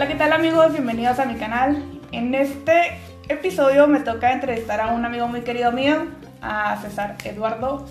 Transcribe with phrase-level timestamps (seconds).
[0.00, 0.72] Hola, ¿qué tal amigos?
[0.72, 1.84] Bienvenidos a mi canal.
[2.10, 6.06] En este episodio me toca entrevistar a un amigo muy querido mío,
[6.40, 7.86] a César Eduardo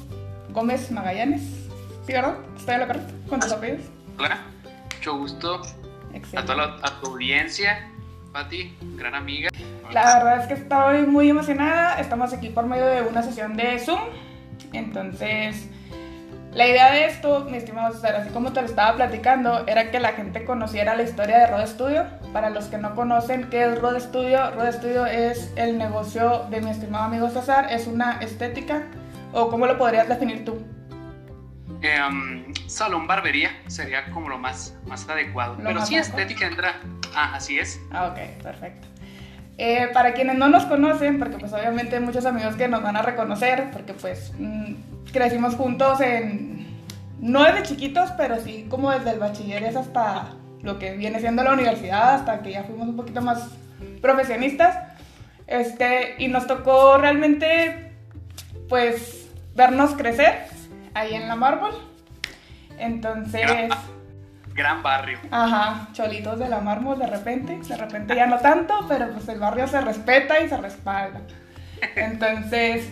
[0.50, 1.44] Gómez Magallanes.
[2.08, 2.38] ¿Sí, verdad?
[2.58, 3.14] ¿Estoy en lo correcto?
[3.30, 3.86] ¿Con tus apellidos?
[4.18, 4.40] Hola,
[4.96, 6.52] mucho gusto a Excelente.
[6.52, 7.92] toda la- a tu audiencia,
[8.34, 9.52] Pati, gran amiga.
[9.92, 12.00] La verdad es que estoy muy emocionada.
[12.00, 14.00] Estamos aquí por medio de una sesión de Zoom.
[14.74, 15.70] Entonces,
[16.54, 20.00] la idea de esto, mi estimado César, así como te lo estaba platicando, era que
[20.00, 22.06] la gente conociera la historia de Rode Studio.
[22.34, 26.62] Para los que no conocen qué es Rode Studio, Rode Studio es el negocio de
[26.62, 27.72] mi estimado amigo César.
[27.72, 28.84] Es una estética,
[29.32, 30.60] o cómo lo podrías definir tú.
[31.82, 35.56] Em, salón barbería sería como lo más, más adecuado.
[35.56, 36.82] Lo Pero más sí, estética entra.
[37.16, 37.80] Ah, así es.
[37.92, 38.88] Ah, ok, perfecto.
[39.58, 42.96] Eh, para quienes no nos conocen, porque pues obviamente hay muchos amigos que nos van
[42.96, 44.74] a reconocer, porque pues mm,
[45.12, 46.68] crecimos juntos en,
[47.20, 51.54] no desde chiquitos, pero sí como desde el bachilleres hasta lo que viene siendo la
[51.54, 53.50] universidad, hasta que ya fuimos un poquito más
[54.02, 54.78] profesionistas.
[55.48, 57.94] Este, y nos tocó realmente
[58.68, 60.46] pues vernos crecer
[60.94, 61.72] ahí en la mármol.
[62.78, 63.42] Entonces...
[63.42, 63.70] Gran,
[64.54, 65.20] gran barrio.
[65.32, 69.40] Ajá, cholitos de la mármol de repente, de repente ya no tanto, pero pues el
[69.40, 71.22] barrio se respeta y se respalda.
[71.96, 72.88] Entonces,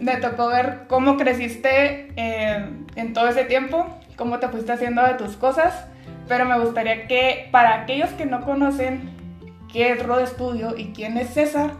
[0.00, 5.14] me tocó ver cómo creciste eh, en todo ese tiempo, cómo te fuiste haciendo de
[5.14, 5.86] tus cosas,
[6.26, 9.10] pero me gustaría que para aquellos que no conocen
[9.72, 11.72] qué es Rode Studio y quién es César,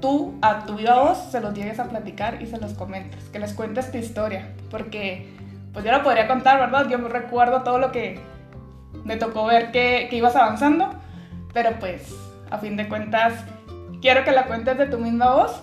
[0.00, 3.38] tú a tu viva voz se los llegues a platicar y se los comentes, que
[3.38, 5.28] les cuentes tu historia, porque
[5.72, 6.88] pues yo la podría contar, ¿verdad?
[6.88, 8.20] Yo me recuerdo todo lo que
[9.04, 10.90] me tocó ver que, que ibas avanzando,
[11.52, 12.14] pero pues
[12.50, 13.34] a fin de cuentas
[14.00, 15.62] quiero que la cuentes de tu misma voz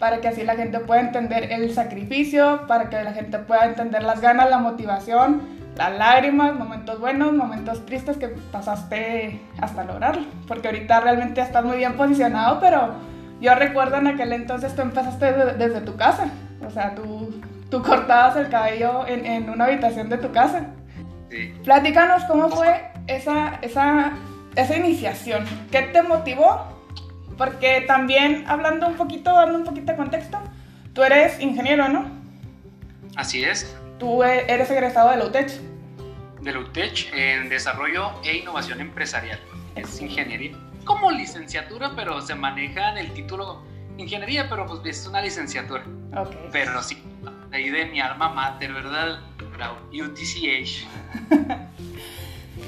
[0.00, 4.02] para que así la gente pueda entender el sacrificio, para que la gente pueda entender
[4.02, 5.42] las ganas, la motivación,
[5.76, 11.76] las lágrimas, momentos buenos, momentos tristes que pasaste hasta lograrlo, porque ahorita realmente estás muy
[11.76, 12.94] bien posicionado, pero
[13.40, 16.28] yo recuerdo en aquel entonces tú empezaste de- desde tu casa,
[16.66, 20.66] o sea, tú, tú cortabas el cabello en, en una habitación de tu casa.
[21.30, 21.54] Sí.
[21.64, 24.12] Platícanos cómo fue esa, esa,
[24.56, 25.44] esa iniciación.
[25.70, 26.79] ¿Qué te motivó?
[27.40, 30.38] Porque también, hablando un poquito, dando un poquito de contexto,
[30.92, 32.04] tú eres ingeniero, ¿no?
[33.16, 33.74] Así es.
[33.98, 35.52] Tú e- eres egresado de la UTECH.
[36.42, 39.40] De la UTECH en desarrollo e innovación empresarial.
[39.74, 40.52] Es ingeniería.
[40.84, 43.62] Como licenciatura, pero se maneja en el título
[43.96, 45.82] ingeniería, pero pues es una licenciatura.
[46.14, 46.36] Ok.
[46.52, 47.02] Pero sí,
[47.52, 49.18] ahí de mi alma mater, ¿verdad?
[49.58, 50.86] La UTCH.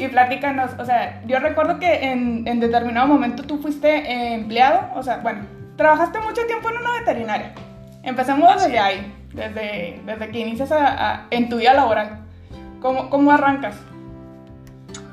[0.02, 4.90] Y platícanos, o sea, yo recuerdo que en, en determinado momento tú fuiste eh, empleado,
[4.96, 5.42] o sea, bueno,
[5.76, 7.52] trabajaste mucho tiempo en una veterinaria.
[8.02, 8.82] Empecemos Así desde es.
[8.82, 12.18] ahí, desde, desde que inicias a- a- en tu vida laboral.
[12.80, 13.76] ¿Cómo, cómo arrancas?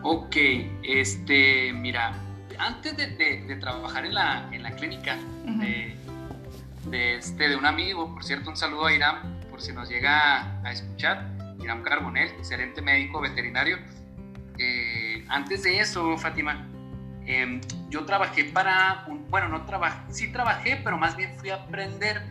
[0.01, 0.35] Ok,
[0.83, 2.13] este, mira,
[2.57, 5.95] antes de, de- de trabajar en la, en la clínica de,
[6.89, 9.17] de este, de un amigo, por cierto, un saludo a Iram,
[9.51, 11.27] por si nos llega a escuchar,
[11.61, 13.77] Iram Carbonel, excelente médico veterinario.
[14.59, 16.67] Eh, antes de eso, Fátima,
[17.25, 21.55] em, yo trabajé para, un, bueno, no trabajé, sí trabajé, pero más bien fui a
[21.55, 22.21] aprender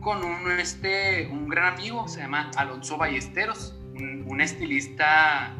[0.00, 5.50] con un, este, un gran amigo, se llama Alonso Ballesteros, un, estilista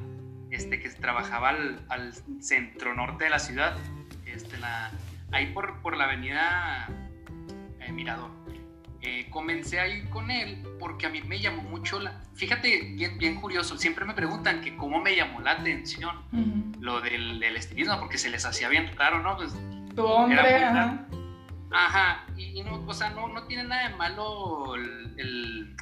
[0.51, 3.77] este, que trabajaba al, centro norte de la ciudad,
[4.25, 4.57] este,
[5.33, 6.89] ahí por, por la avenida
[7.81, 8.31] eh, Mirador.
[9.03, 12.21] Eh, comencé a ir con él porque a mí me llamó mucho la...
[12.35, 16.17] Fíjate, bien, bien curioso, siempre me preguntan que cómo me llamó la atención
[16.81, 19.37] lo del, del estilismo, porque se les hacía bien raro, ¿no?
[19.39, 19.55] Pues,
[19.97, 21.07] Tu hombre, Era muy ajá.
[21.73, 25.77] Ajá, y, y no, o sea, no, no tiene nada de malo el, el-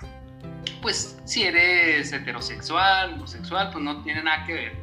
[0.82, 4.76] pues si eres heterosexual, homosexual, pues no tiene nada que ver.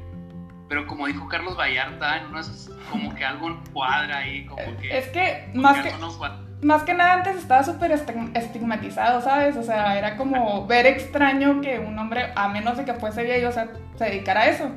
[0.67, 5.07] Pero como dijo Carlos Vallarta, no es como que algo cuadra ahí, como que, Es
[5.09, 6.44] que más que no.
[6.66, 9.56] Más que nada antes estaba súper estig- estigmatizado, ¿sabes?
[9.56, 13.44] O sea, era como ver extraño que un hombre, a menos de que fuese gay,
[13.46, 13.68] o sea,
[13.98, 14.70] se dedicara a eso.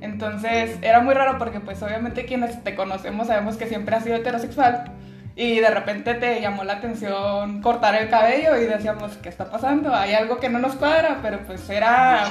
[0.00, 4.16] Entonces era muy raro porque pues obviamente quienes te conocemos sabemos que siempre has sido
[4.16, 4.92] heterosexual
[5.36, 9.94] y de repente te llamó la atención cortar el cabello y decíamos, ¿qué está pasando?
[9.94, 12.24] Hay algo que no nos cuadra, pero pues era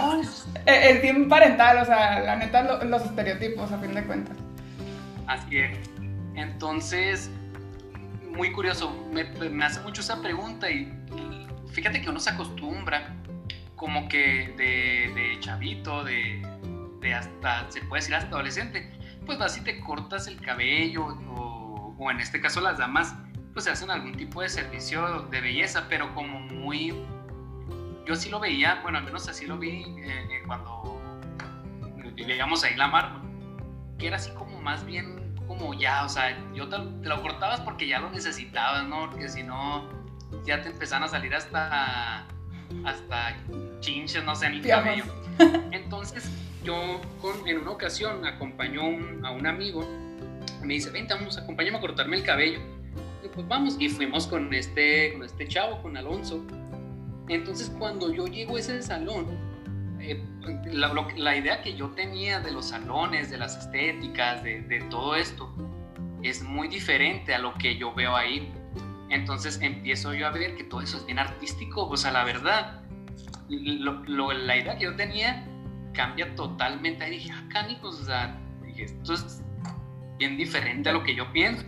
[0.65, 4.35] el, el team parental, o sea, la neta lo- los estereotipos a fin de cuentas.
[5.27, 5.77] Así es.
[6.35, 7.31] Entonces,
[8.35, 10.91] muy curioso, me, me hace mucho esa pregunta y
[11.71, 13.15] fíjate que uno se acostumbra
[13.75, 16.41] como que de, de chavito, de,
[17.01, 18.91] de hasta, se puede decir hasta adolescente,
[19.25, 23.15] pues vas y te cortas el cabello o, o en este caso las damas
[23.53, 26.93] pues hacen algún tipo de servicio de belleza, pero como muy...
[28.05, 31.01] Yo sí lo veía, bueno, al menos así lo vi eh, eh, cuando
[32.13, 33.21] vivíamos ahí la mar,
[33.97, 36.77] que era así como más bien como ya, o sea, yo te,
[37.07, 39.09] lo cortabas porque ya lo necesitabas, ¿no?
[39.09, 39.89] Porque si no,
[40.45, 42.25] ya te empezaban a salir hasta,
[42.83, 43.37] hasta
[43.79, 45.03] chinches, no sé, en el cabello.
[45.71, 46.29] Entonces,
[46.63, 47.01] yo
[47.45, 48.81] en una ocasión acompañó
[49.23, 49.87] a un amigo,
[50.63, 52.59] me dice, vente, vamos, acompáñame a cortarme el cabello.
[53.23, 56.43] Y pues vamos, y fuimos con este, con este chavo, con Alonso.
[57.27, 59.25] Entonces, cuando yo llego a ese salón,
[60.11, 60.23] eh,
[60.71, 65.53] la, idea que yo tenía de los salones, de las estéticas, de, todo esto,
[66.23, 68.51] es muy diferente a lo que yo veo ahí.
[69.09, 72.83] Entonces empiezo yo a ver que todo eso es bien artístico, o sea, la verdad,
[73.49, 75.47] la idea que yo tenía
[75.93, 77.03] cambia totalmente.
[77.03, 79.43] Ahí dije, ah, canicos, o sea, dije, esto es
[80.17, 81.65] bien diferente a lo que yo pienso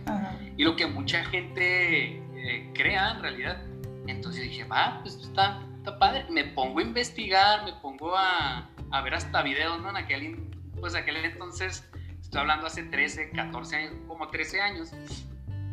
[0.56, 3.62] y lo que mucha gente eh, crea en realidad.
[4.06, 6.26] Entonces dije, va, pues está, padre.
[6.30, 9.90] Me pongo a investigar, me pongo a, a ver hasta videos, ¿no?
[9.90, 10.36] En aquel,
[10.80, 11.88] pues aquel entonces,
[12.20, 14.92] estoy hablando hace 13, 14 años, como 13 años,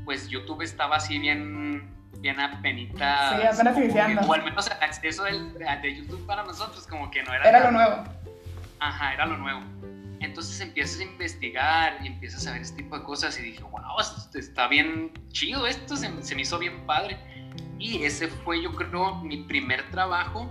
[0.05, 3.39] pues YouTube estaba así bien, bien apenita.
[3.39, 4.21] Sí, apenas iniciando.
[4.21, 7.49] O al menos el acceso de YouTube para nosotros como que no era...
[7.49, 8.03] Era lo nuevo.
[8.79, 9.61] Ajá, era lo nuevo.
[10.19, 13.99] Entonces empiezas a investigar y empiezas a ver este tipo de cosas y dije, wow,
[14.33, 17.17] está bien chido esto, se, se me hizo bien padre.
[17.85, 20.49] Y ese fue yo creo mi primer trabajo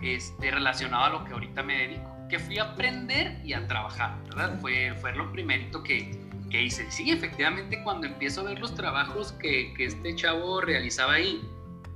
[0.00, 4.22] este, relacionado a lo que ahorita me dedico, que fui a aprender y a trabajar,
[4.28, 4.60] ¿verdad?
[4.60, 6.16] Fue, fue lo primerito que,
[6.48, 6.88] que hice.
[6.92, 11.42] Sí, efectivamente, cuando empiezo a ver los trabajos que, que este chavo realizaba ahí,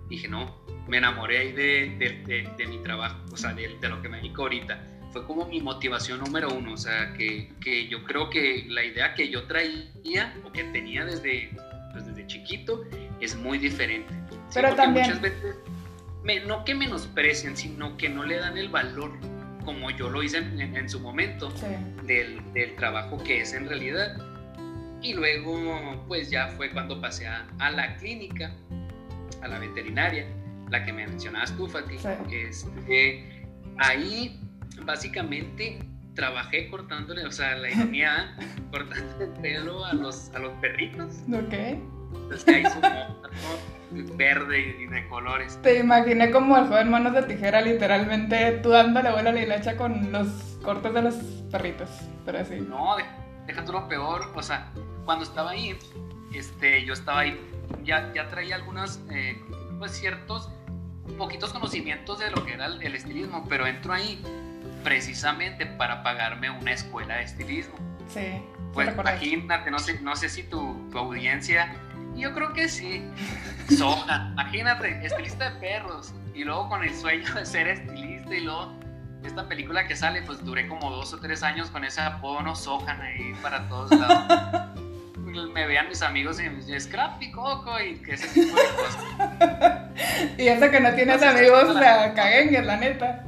[0.09, 0.53] dije, no,
[0.89, 1.97] me enamoré ahí de,
[2.27, 4.89] de, de, mi trabajo, o sea, de, lo que me dedico ahorita.
[5.13, 9.15] Fue como mi motivación número uno, o sea, que, que yo creo que la idea
[9.15, 11.51] que yo traía o que tenía desde,
[11.93, 12.83] pues, desde chiquito
[13.21, 14.22] es muy diferente.
[14.55, 15.07] Pero también...
[15.07, 15.57] Muchas veces,
[16.47, 19.13] no que menosprecian, sino que no le dan el valor,
[19.65, 21.53] como yo lo hice en, su momento,
[22.05, 24.17] del, del, trabajo que es en realidad.
[25.01, 28.53] Y luego, pues ya fue cuando pasé a, a la clínica,
[29.43, 30.27] a la veterinaria,
[30.71, 31.97] la que me mencionabas tú, Fati.
[32.31, 33.47] Este,
[33.79, 34.41] ahí,
[34.85, 35.79] básicamente,
[36.15, 38.37] trabajé cortándole, o sea, la ironía,
[38.71, 41.17] cortándole el pelo a los, a los perritos.
[41.33, 42.02] Ok.
[42.15, 42.45] Entonces
[44.17, 45.59] verde y de colores.
[45.63, 49.77] Te imaginé como el joven manos de tijera, literalmente tú dándole vuelo a la hilacha
[49.77, 50.29] con los
[50.63, 51.15] cortes de los
[51.51, 51.91] perritos,
[52.25, 52.61] pero así.
[52.61, 52.97] No,
[53.47, 54.71] deja tú lo peor, o sea,
[55.05, 55.77] cuando estaba ahí,
[56.33, 57.41] este, yo estaba ahí,
[57.85, 59.43] ya, ya traía algunos, eh,
[59.79, 60.51] pues ciertos,
[61.19, 64.23] poquitos conocimientos de lo que era el, estilismo, pero entro ahí
[64.85, 67.75] precisamente para pagarme una escuela de estilismo.
[68.09, 68.43] Sí.
[68.73, 71.75] Pues imagínate, no sé, no sé si tu, tu audiencia
[72.17, 73.03] yo creo que sí.
[73.77, 76.13] Soja, imagínate, estilista de perros.
[76.35, 78.73] Y luego con el sueño de ser estilista y luego
[79.25, 82.57] esta película que sale, pues duré como dos o tres años con ese apodo, no
[82.57, 84.69] Sojan ahí para todos lados.
[85.55, 89.89] me vean mis amigos y me dicen, Scrappy Coco y que ese tipo de cosas.
[90.39, 93.25] y eso que no tienes amigos, o sea, caguen, la neta.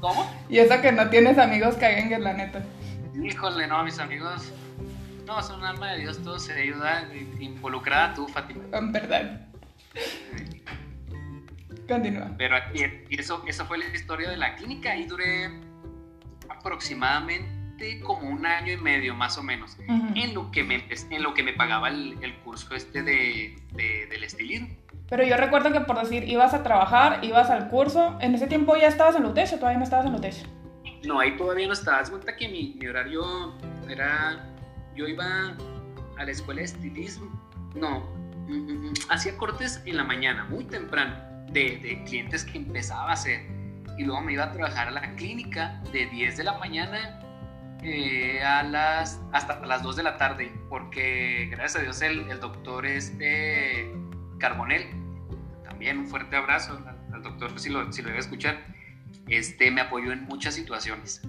[0.00, 0.30] ¿Cómo?
[0.48, 2.62] Y eso que no tienes amigos, caguen, la neta.
[3.22, 4.52] Híjole, no, mis amigos
[5.26, 7.08] no, son un alma de Dios, todo se ayuda
[7.40, 8.64] involucrada tú, Fátima.
[8.72, 9.48] En verdad.
[11.88, 12.30] Continúa.
[12.36, 15.50] Pero aquí, eso, esa fue la historia de la clínica y duré
[16.48, 19.76] aproximadamente como un año y medio más o menos
[20.14, 24.68] en, lo que me, en lo que me pagaba el, curso este de, del estilismo.
[25.10, 28.76] Pero yo recuerdo que por decir, ibas a trabajar, ibas al curso, en ese tiempo
[28.76, 30.44] ya estabas en UTESH o todavía no estabas en UTESH.
[31.04, 32.08] No, ahí todavía no estabas.
[32.08, 33.54] Cuenta que mi, mi horario
[33.88, 34.53] era
[34.94, 35.56] yo iba
[36.16, 37.30] a la escuela de estilismo,
[37.74, 38.00] no,
[38.48, 41.16] mm, mm, mm, hacía cortes en la mañana, muy temprano,
[41.52, 43.40] de, clientes que empezaba a hacer.
[43.98, 47.20] Y luego me iba a trabajar a la clínica de 10 de la mañana
[47.82, 52.40] eh, a las, hasta las 2 de la tarde, porque gracias a Dios el, el
[52.40, 53.92] doctor este
[54.38, 54.86] Carbonel,
[55.68, 56.80] también un fuerte abrazo
[57.12, 58.64] al, doctor si lo, si lo a escuchar,
[59.28, 61.22] este, me apoyó en muchas situaciones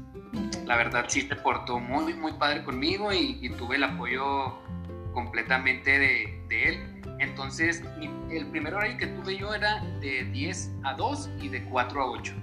[0.65, 4.57] la verdad sí se portó muy, muy padre conmigo y, tuve el apoyo
[5.13, 7.01] completamente de, él.
[7.19, 7.83] Entonces,
[8.29, 12.05] el primer horario que tuve yo era de 10 a 2 y de 4 a
[12.11, 12.33] 8.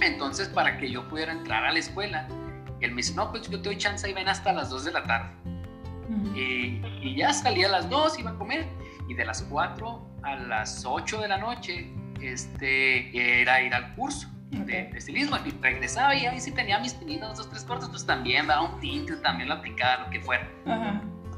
[0.00, 2.26] Entonces, para que yo pudiera entrar a la escuela,
[2.80, 4.92] él me dice, no, pues yo te doy chance y ven hasta las 2 de
[4.92, 5.30] la tarde.
[6.34, 8.66] y, y, ya salía a las 2, iba a comer,
[9.08, 14.28] y de las 4 a las 8 de la noche este, era ir al curso
[14.50, 15.36] de, estilismo.
[15.44, 18.80] Y regresaba y ahí sí tenía mis pininos, dos, tres cortos, pues también daba un
[18.80, 20.48] tinte, también lo aplicaba, lo que fuera.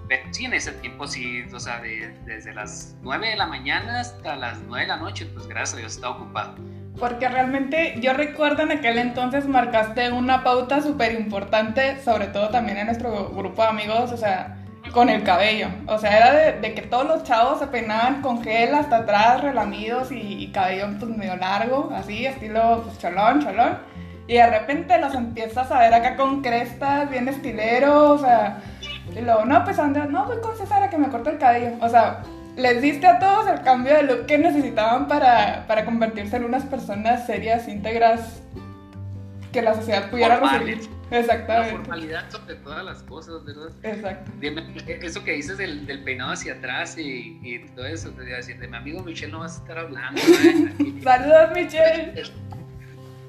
[0.09, 4.37] Pero sí, en ese tiempo sí, o sea, desde las 9 de la mañana hasta
[4.37, 6.57] las 9 de la noche, pues gracias a Dios estaba ocupado.
[6.99, 12.77] Porque realmente yo recuerdo en aquel entonces marcaste una pauta súper importante, sobre todo también
[12.77, 15.69] en nuestro grupo de amigos, o sea, con el cabello.
[15.87, 20.11] O sea, era de, que todos los chavos se peinaban con gel hasta atrás, relamidos
[20.11, 23.79] y, cabello pues medio largo, así, estilo pues cholón, cholón.
[24.27, 28.63] Y de repente los empiezas a ver acá con crestas, bien estileros, o sea,
[29.15, 31.73] y luego, no, pues anda, no, voy con César a que me corte el cabello.
[31.81, 32.23] O sea,
[32.57, 36.65] les diste a todos el cambio de look que necesitaban para, para convertirse en unas
[36.65, 38.43] personas serias, íntegras,
[39.53, 41.02] que la sociedad pudiera recibir.
[41.13, 41.73] Exactamente.
[41.73, 43.71] La formalidad sobre todas las cosas, ¿verdad?
[43.83, 44.31] Exacto.
[44.87, 48.37] Eso que dices del, del peinado hacia atrás y, y, todo eso, te voy a
[48.37, 50.21] decir, de mi amigo Michelle no vas a estar hablando.
[51.03, 52.23] Saludos, Michelle.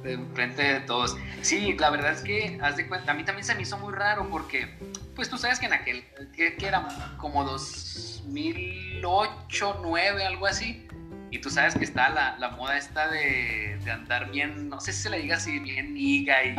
[0.03, 1.17] De frente de todos.
[1.41, 3.93] Sí, la verdad es que, haz de cuenta, a mí también se me hizo muy
[3.93, 4.77] raro porque,
[5.15, 6.03] pues tú sabes que en aquel,
[6.35, 6.87] que, que era
[7.17, 10.87] como 2008, 2009, algo así,
[11.33, 14.93] y tú sabes que está la, la moda esta de, de, andar bien, no sé
[14.93, 16.55] si se le diga así, bien niga y,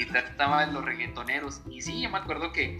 [0.00, 1.62] y trataba de los reggaetoneros.
[1.68, 2.78] Y sí, yo me acuerdo que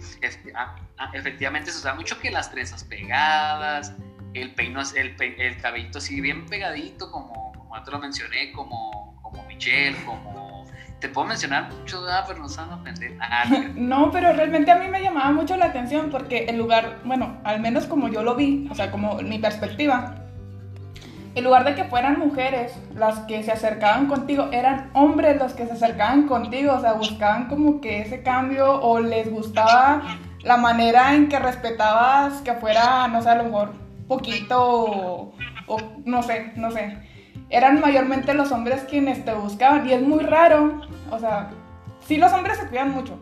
[0.55, 3.93] ah, ah, efectivamente se usaba mucho que las trenzas pegadas,
[4.33, 9.43] el peino, el, el cabellito así bien pegadito, como, como te lo mencioné, como, como
[9.43, 10.65] Michelle, como
[11.01, 13.17] te puedo mencionar mucho, pero no saben aprender.
[13.19, 13.43] Ah,
[13.75, 17.59] no, pero realmente a mí me llamaba mucho la atención porque el lugar, bueno, al
[17.59, 20.15] menos como yo lo vi, o sea, como mi perspectiva,
[21.35, 25.65] en lugar de que fueran mujeres las que se acercaban contigo, eran hombres los que
[25.65, 30.01] se acercaban contigo, o sea, buscaban como que ese cambio o les gustaba
[30.43, 33.73] la manera en que respetabas que fuera, no sé, a lo mejor
[34.07, 35.33] poquito
[35.67, 36.97] o, no sé, no sé.
[37.49, 40.81] Eran mayormente los hombres quienes te buscaban y es muy raro,
[41.11, 41.49] o sea,
[42.05, 43.19] sí los hombres se cuidan mucho,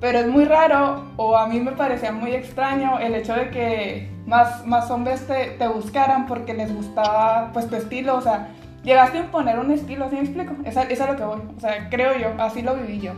[0.00, 4.10] pero es muy raro o a mí me parecía muy extraño el hecho de que
[4.26, 8.48] más, más hombres te, buscaran porque les gustaba pues tu estilo, o sea,
[8.84, 10.54] llegaste a imponer un estilo, ¿sí me explico?
[10.64, 13.12] Eso es lo que voy, o sea, creo yo, así lo viví yo.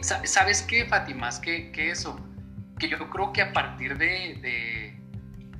[0.00, 1.30] ¿Sabes qué, Fátima?
[1.42, 2.18] que, que eso,
[2.78, 5.00] que yo creo que a partir de, de,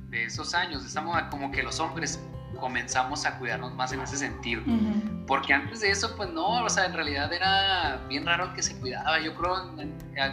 [0.09, 2.19] de esos años, de esa moda, como que los hombres
[2.59, 4.61] comenzamos a cuidarnos más en ese sentido.
[5.27, 8.79] Porque antes de eso, pues no, o sea, en realidad era bien raro que se
[8.79, 9.19] cuidaba.
[9.19, 9.71] Yo creo,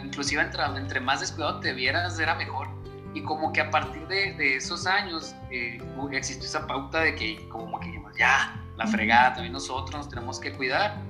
[0.03, 2.67] inclusive entre, entre más descuidado te vieras, era mejor.
[3.13, 5.79] Y como que a partir de, de esos años eh,
[6.11, 10.53] existió esa pauta de que como que ya, la fregada, también nosotros nos tenemos que
[10.53, 11.01] cuidar.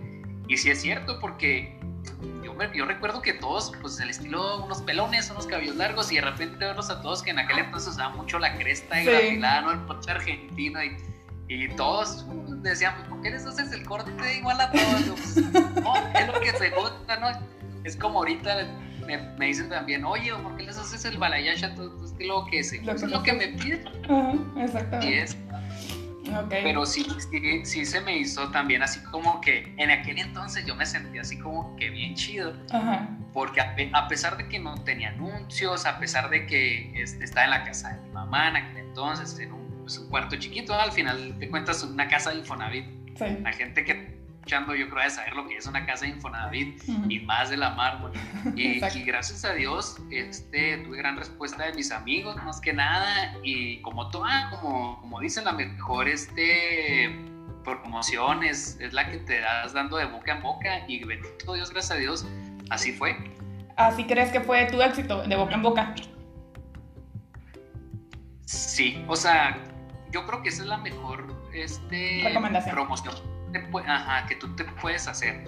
[0.48, 1.80] Y sí es cierto, porque
[2.60, 6.22] yo, yo recuerdo que todos, pues el estilo, unos pelones, unos cabellos largos, y de
[6.22, 9.62] repente verlos a todos que en aquel entonces usaban mucho la cresta y la filada,
[9.62, 9.72] ¿no?
[9.72, 10.98] El poche argentino y
[11.48, 12.26] y todos
[12.62, 15.36] decían, ¿por qué les haces el corte igual a todos?
[15.84, 17.28] no, es lo que se gusta, ¿no?
[17.84, 18.66] Es como ahorita
[19.06, 22.12] me, me dicen también, oye, ¿por qué les haces el balayage a todos?
[22.12, 23.86] Es que lo que se es lo que me piden.
[24.58, 25.10] exactamente.
[25.10, 25.38] Y es.
[26.50, 30.76] Pero sí, sí, sí, se me hizo también así como que en aquel entonces yo
[30.76, 32.54] me sentía así como que bien chido.
[32.72, 33.10] Ajá.
[33.34, 37.52] Porque a, pesar de que no tenía anuncios, a pesar de que este, estaba en
[37.52, 40.92] la casa de mi mamá en aquel entonces, en un pues, un cuarto chiquito, al
[40.92, 42.86] final te cuentas una casa de Infonavit.
[43.20, 46.84] La gente que escuchando yo creo de saber lo que es una casa de Infonavit
[47.08, 48.12] y más de la mármol.
[48.56, 53.34] Y, y, gracias a Dios este, tuve gran respuesta de mis amigos, más que nada.
[53.42, 57.16] Y como toda, como, como dicen, la mejor este,
[57.64, 60.86] promoción es, es la que te das dando de boca en boca.
[60.90, 62.28] Y bendito Dios, gracias a Dios,
[62.70, 63.16] así fue.
[63.78, 65.96] ¿Así crees que fue tu éxito, de boca en boca?
[68.46, 69.58] Sí, o sea,
[70.12, 72.30] yo creo que esa es la mejor este,
[72.70, 73.33] promoción
[74.28, 75.44] que tú te puedes hacer.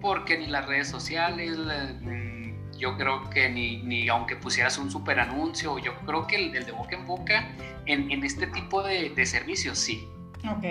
[0.00, 1.58] Porque ni las redes sociales,
[2.00, 6.52] mm, yo creo que ni, ni aunque pusieras un super anuncio, yo creo que el,
[6.52, 7.48] de boca en boca
[7.86, 10.08] en, en este tipo de, de, servicios sí.
[10.48, 10.62] Ok.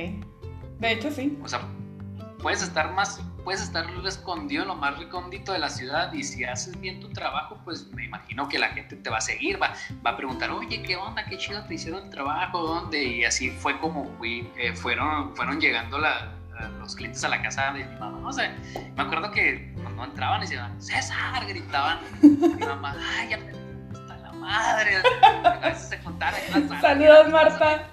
[0.79, 1.37] De hecho, sí.
[1.43, 1.61] O sea,
[2.41, 6.45] puedes estar más, puedes estar escondido en lo más recóndito de la ciudad y si
[6.45, 9.73] haces bien tu trabajo, pues me imagino que la gente te va a seguir, va,
[10.05, 11.25] va a preguntar, oye, ¿qué onda?
[11.25, 12.61] ¿Qué chido te hicieron el trabajo?
[12.61, 13.03] ¿Dónde?
[13.03, 16.36] Y así fue como fui, eh, fueron, fueron llegando la,
[16.79, 18.19] los clientes a la casa de mi mamá.
[18.19, 18.49] No sé,
[18.95, 24.31] me acuerdo que cuando entraban y decían, César, gritaban, mi mamá, ay, ya está la
[24.33, 24.97] madre.
[25.43, 26.39] A veces se contaron.
[26.81, 27.87] Saludos, Marta.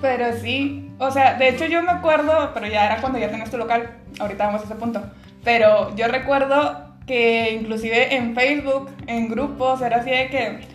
[0.00, 3.50] Pero sí, o sea, de hecho yo me acuerdo, pero ya era cuando ya tenías
[3.50, 5.02] tu local, ahorita vamos a ese punto,
[5.42, 10.73] pero yo recuerdo que inclusive en Facebook, en grupos, era así de que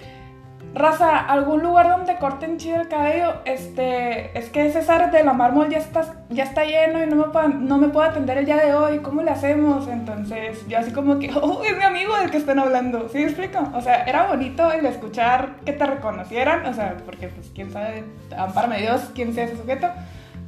[0.73, 5.69] Raza, algún lugar donde corten chido el cabello, este, es que César de la mármol
[5.69, 8.57] ya está, ya está lleno y no me, puedo, no me puedo atender el día
[8.57, 9.87] de hoy, ¿cómo le hacemos?
[9.87, 13.23] Entonces, yo así como que, oh, es mi amigo del que están hablando, ¿sí me
[13.23, 13.67] explico?
[13.73, 18.03] O sea, era bonito el escuchar que te reconocieran, o sea, porque pues quién sabe,
[18.37, 19.87] ampárame Dios, quién sea ese sujeto,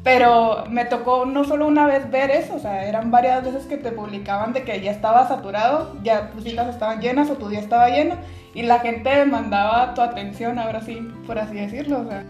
[0.03, 3.77] Pero me tocó no solo una vez ver eso, o sea, eran varias veces que
[3.77, 7.59] te publicaban de que ya estaba saturado, ya tus citas estaban llenas o tu día
[7.59, 8.15] estaba lleno
[8.53, 12.01] y la gente demandaba tu atención, ahora sí, por así decirlo.
[12.01, 12.23] O sea,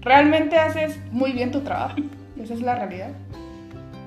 [0.00, 1.96] realmente haces muy bien tu trabajo,
[2.40, 3.10] esa es la realidad.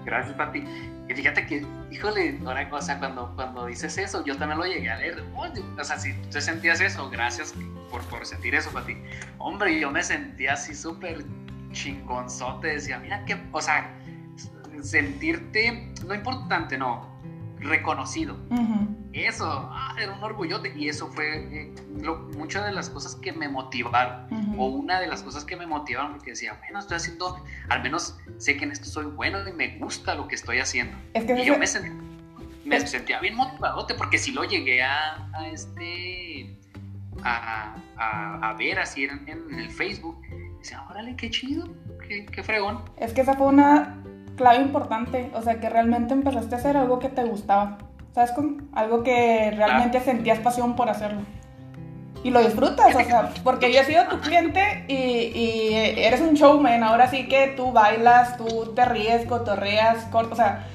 [0.06, 0.64] Gracias, Pati.
[1.10, 4.98] Y fíjate que, híjole, una cosa, cuando, cuando dices eso, yo también lo llegué a
[4.98, 5.24] leer.
[5.36, 7.54] O sea, si tú sentías eso, gracias
[7.90, 8.98] por, por sentir eso, Pati.
[9.38, 11.26] Hombre, yo me sentía así súper
[11.72, 13.90] chingonzote, decía, mira qué, o sea,
[14.82, 17.11] sentirte, no importante, no,
[17.62, 18.38] reconocido.
[19.14, 20.74] Eso, ah, era un orgullote.
[20.76, 21.74] Y eso fue eh,
[22.38, 24.56] muchas de las cosas que me motivaron.
[24.58, 28.18] O una de las cosas que me motivaron, porque decía, bueno, estoy haciendo, al menos
[28.38, 30.98] sé que en esto soy bueno y me gusta lo que estoy haciendo.
[31.14, 36.58] y yo me, sentía bien motivadote, porque si lo llegué a, este.
[37.24, 40.20] A, a, ver así en, en el Facebook
[40.62, 41.68] decía, órale, qué chido,
[42.08, 42.84] qué, qué fregón.
[42.98, 44.01] Es que esa fue una
[44.42, 47.78] clave importante, o sea, que realmente empezaste a hacer algo que te gustaba,
[48.12, 48.32] ¿sabes?
[48.32, 48.58] Cómo?
[48.74, 51.22] Algo que realmente sentías pasión por hacerlo.
[52.24, 56.34] Y lo disfrutas, o sea, porque yo he sido tu cliente y, y, eres un
[56.34, 60.66] showman, ahora sí que tú bailas, tú te ríes, cotorreas, corto, o sea,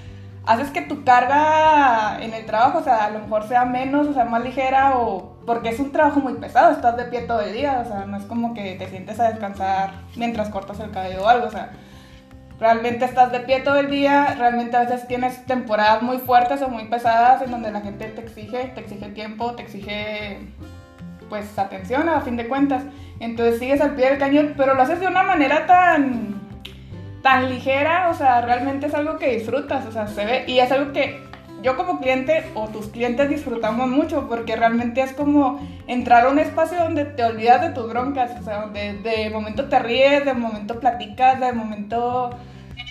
[0.47, 4.15] haces que tu carga en el trabajo, o sea, a lo mejor sea menos, o
[4.15, 7.53] sea, más ligera, o porque es un trabajo muy pesado, estás de pie todo el
[7.53, 11.25] día, o sea, no es como que te sientes a descansar mientras cortas el cabello
[11.25, 11.73] o algo, o sea,
[12.59, 16.69] realmente estás de pie todo el día, realmente a veces tienes temporadas muy fuertes o
[16.69, 20.39] muy pesadas en donde la gente te exige, te exige tiempo, te exige
[21.29, 22.85] pues atención a fin de cuentas,
[23.21, 26.37] entonces sigues al pie del cañón, pero lo haces de una manera tan
[27.23, 30.71] tan ligera, o sea, realmente es algo que disfrutas, o sea, se ve, y es
[30.71, 31.26] algo que
[31.67, 36.39] yo como cliente o tus clientes disfrutamos mucho porque realmente es como entrar a un
[36.39, 40.33] espacio donde te olvidas de tus broncas, o sea, donde de momento te ríes, de
[40.33, 42.31] momento platicas, de momento,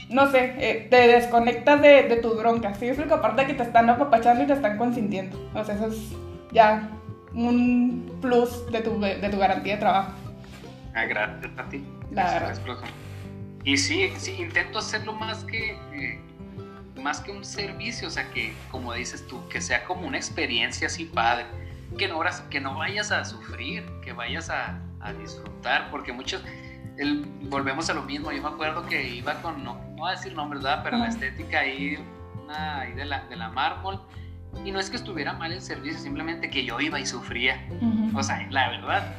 [0.10, 2.78] no sé, eh, te desconectas de, de tus broncas.
[2.78, 5.40] Sí, es lo que aparte de que te están apapachando y te están consintiendo.
[5.54, 6.12] O sea, eso es
[6.52, 6.90] ya
[7.34, 10.12] un plus de tu, de tu garantía de trabajo.
[10.94, 11.82] Ah, gracias a ti.
[13.64, 15.78] Y sí, sí, intento hacerlo más que,
[17.06, 20.88] más que un servicio, o sea, que como dices tú, que sea como una experiencia
[20.88, 21.46] así padre,
[22.00, 26.44] que no, que no vayas a sufrir, que vayas a, a disfrutar, porque muchos,
[26.98, 30.16] el, volvemos a lo mismo, yo me acuerdo que iba con, no, no voy a
[30.16, 30.82] decir nombres, ¿verdad?
[30.84, 32.04] Pero la estética ahí,
[32.44, 34.02] una, ahí de, la, de la mármol,
[34.66, 37.70] y no es que estuviera mal el servicio, simplemente que yo iba y sufría,
[38.16, 39.16] o sea, la verdad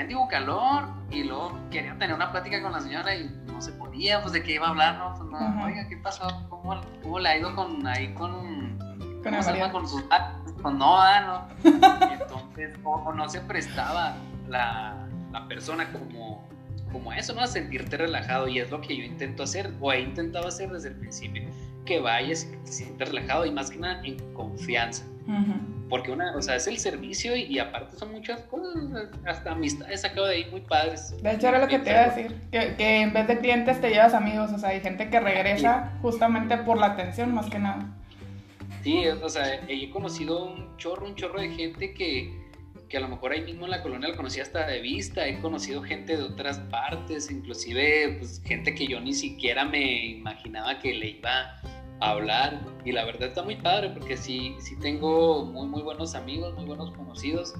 [0.00, 4.22] mendigo calor y luego quería tener una plática con la señora y no se podía,
[4.22, 5.14] pues de qué iba a hablar, ¿no?
[5.14, 6.26] Pues no, oiga, ¿qué pasó?
[6.48, 8.78] ¿Cómo, ¿Cómo, le ha ido con ahí con,
[9.22, 9.70] ¿cómo se llama?
[9.70, 10.02] Con sus
[10.62, 11.48] con no, ¿no?
[11.64, 14.16] Entonces, o, no se prestaba
[14.48, 16.48] la, la persona como,
[16.92, 17.42] como eso, ¿no?
[17.42, 20.88] A sentirte relajado y es lo que yo intento hacer o he intentado hacer desde
[20.88, 21.42] el principio,
[21.84, 25.04] que vayas y te sientas relajado y más que nada en confianza.
[25.88, 28.74] Porque una, o sea, es el servicio y, aparte son muchas cosas,
[29.26, 31.14] hasta amistades sacado de ahí muy padres.
[31.22, 33.80] De hecho, era lo que te iba a decir, que, que, en vez de clientes
[33.80, 37.58] te llevas amigos, o sea, hay gente que regresa justamente por la atención más que
[37.58, 37.86] nada.
[38.82, 42.32] Sí, o sea, he conocido un chorro, un chorro de gente que,
[42.88, 45.38] que a lo mejor ahí mismo en la colonia la conocía hasta de vista, he
[45.40, 50.94] conocido gente de otras partes, inclusive pues, gente que yo ni siquiera me imaginaba que
[50.94, 51.60] le iba
[52.00, 56.54] hablar y la verdad está muy padre porque sí, sí tengo muy, muy buenos amigos,
[56.54, 57.54] muy buenos conocidos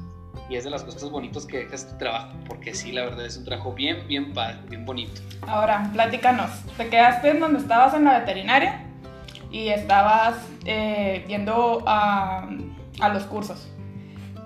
[0.48, 3.36] y es de las cosas bonitas que deja este trabajo porque sí, la verdad es
[3.36, 5.20] un trabajo bien, bien padre, bien bonito.
[5.46, 8.84] Ahora, platícanos, te quedaste en donde estabas en la veterinaria
[9.50, 12.48] y estabas eh, yendo a,
[13.00, 13.68] a los cursos,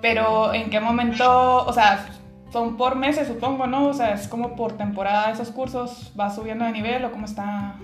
[0.00, 2.06] pero ¿en qué momento, o sea,
[2.52, 3.88] son por meses supongo, ¿no?
[3.88, 7.74] O sea, es como por temporada esos cursos, ¿vas subiendo de nivel o cómo está?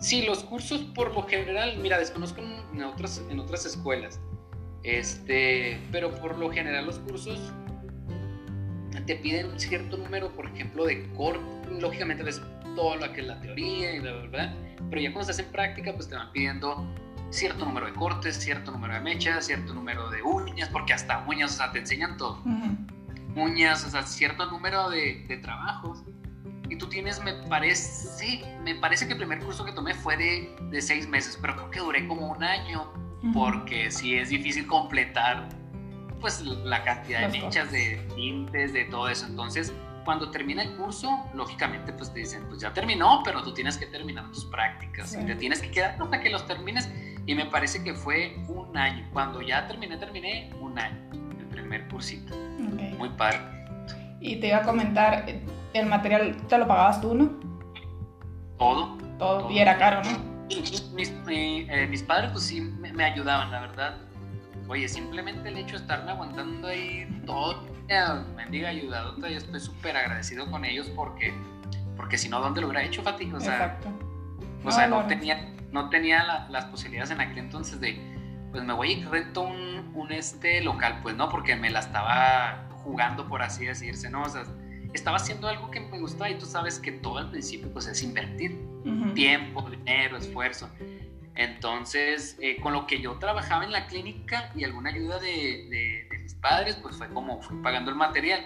[0.00, 4.20] Sí, los cursos por lo general, mira, desconozco en otras, en otras escuelas,
[4.82, 7.52] este, pero por lo general los cursos
[9.06, 11.40] te piden un cierto número, por ejemplo, de corte,
[11.80, 12.42] lógicamente es
[12.74, 14.54] todo lo que es la teoría y la verdad,
[14.90, 16.86] pero ya cuando estás en práctica, pues te van pidiendo
[17.30, 21.54] cierto número de cortes, cierto número de mechas, cierto número de uñas, porque hasta uñas,
[21.54, 22.42] o sea, te enseñan todo.
[23.34, 26.02] Uñas, o sea, cierto número de, de trabajos
[26.76, 30.56] y tú tienes, me parece, me parece que el primer curso que tomé fue de,
[30.70, 32.92] de seis meses, pero creo que duré como un año,
[33.32, 35.48] porque sí es difícil completar
[36.20, 39.26] pues la cantidad de mechas, de tintes, de todo eso.
[39.26, 39.72] Entonces,
[40.04, 43.86] cuando termina el curso, lógicamente pues te dicen, pues ya terminó, pero tú tienes que
[43.86, 46.90] terminar tus prácticas y te tienes que quedar hasta que los termines.
[47.24, 49.08] Y me parece que fue un año.
[49.12, 50.96] Cuando ya terminé, terminé un año,
[51.40, 52.36] el primer cursito.
[52.36, 53.40] Muy padre.
[54.20, 55.26] Y te iba a comentar,
[55.76, 57.46] el material te lo pagabas tú, ¿no?
[58.58, 58.96] todo.
[59.18, 60.46] Todo, y era caro, ¿no?
[60.94, 63.96] Mis, eh, mis padres pues sí me, me, ayudaban, la verdad.
[64.68, 67.64] Oye, simplemente el hecho de estarme aguantando ahí todo,
[68.36, 71.32] mendiga ayudadota, yo estoy súper agradecido con ellos porque,
[71.96, 73.32] porque si no, ¿dónde lo hubiera hecho, Fati?
[73.32, 73.88] O sea, Exacto.
[74.64, 77.98] O sea, no, tenía, no tenía las posibilidades en aquel entonces de,
[78.50, 82.66] pues me voy y rento un, un, este local, pues no, porque me la estaba
[82.82, 84.22] jugando, por así decirse, ¿no?
[84.22, 84.44] O sea,
[84.96, 88.02] estaba haciendo algo que me gustaba y tú sabes que todo al principio pues es
[88.02, 88.58] invertir
[89.14, 90.68] tiempo, dinero, esfuerzo.
[91.34, 96.18] Entonces, eh, con lo que yo trabajaba en la clínica y alguna ayuda de, de,
[96.18, 98.44] mis padres, pues fue como fui pagando el material.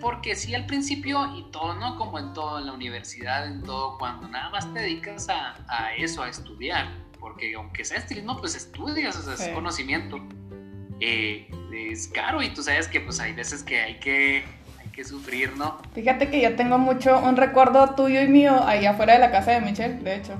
[0.00, 1.96] Porque sí, al principio y todo, ¿no?
[1.96, 5.94] Como en todo, en la universidad, en todo, cuando nada más te dedicas a, a
[5.96, 10.18] eso, a estudiar, porque aunque sea estilismo, pues estudias, o sea, es conocimiento.
[11.00, 14.44] Eh, es caro y tú sabes que pues hay veces que hay que
[14.94, 15.78] que sufrir, ¿no?
[15.92, 19.52] Fíjate que yo tengo mucho un recuerdo tuyo y mío ahí afuera de la casa
[19.52, 20.34] de Michelle, de hecho.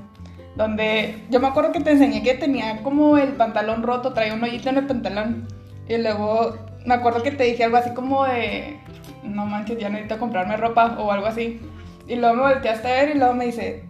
[0.54, 4.44] Donde yo me acuerdo que te enseñé que tenía como el pantalón roto, traía un
[4.44, 5.48] hoyito en el pantalón.
[5.88, 8.78] Y luego me acuerdo que te dije algo así como de,
[9.24, 11.60] no manches, ya necesito comprarme ropa o algo así.
[12.06, 13.84] Y luego me volteaste a ver y luego me dice,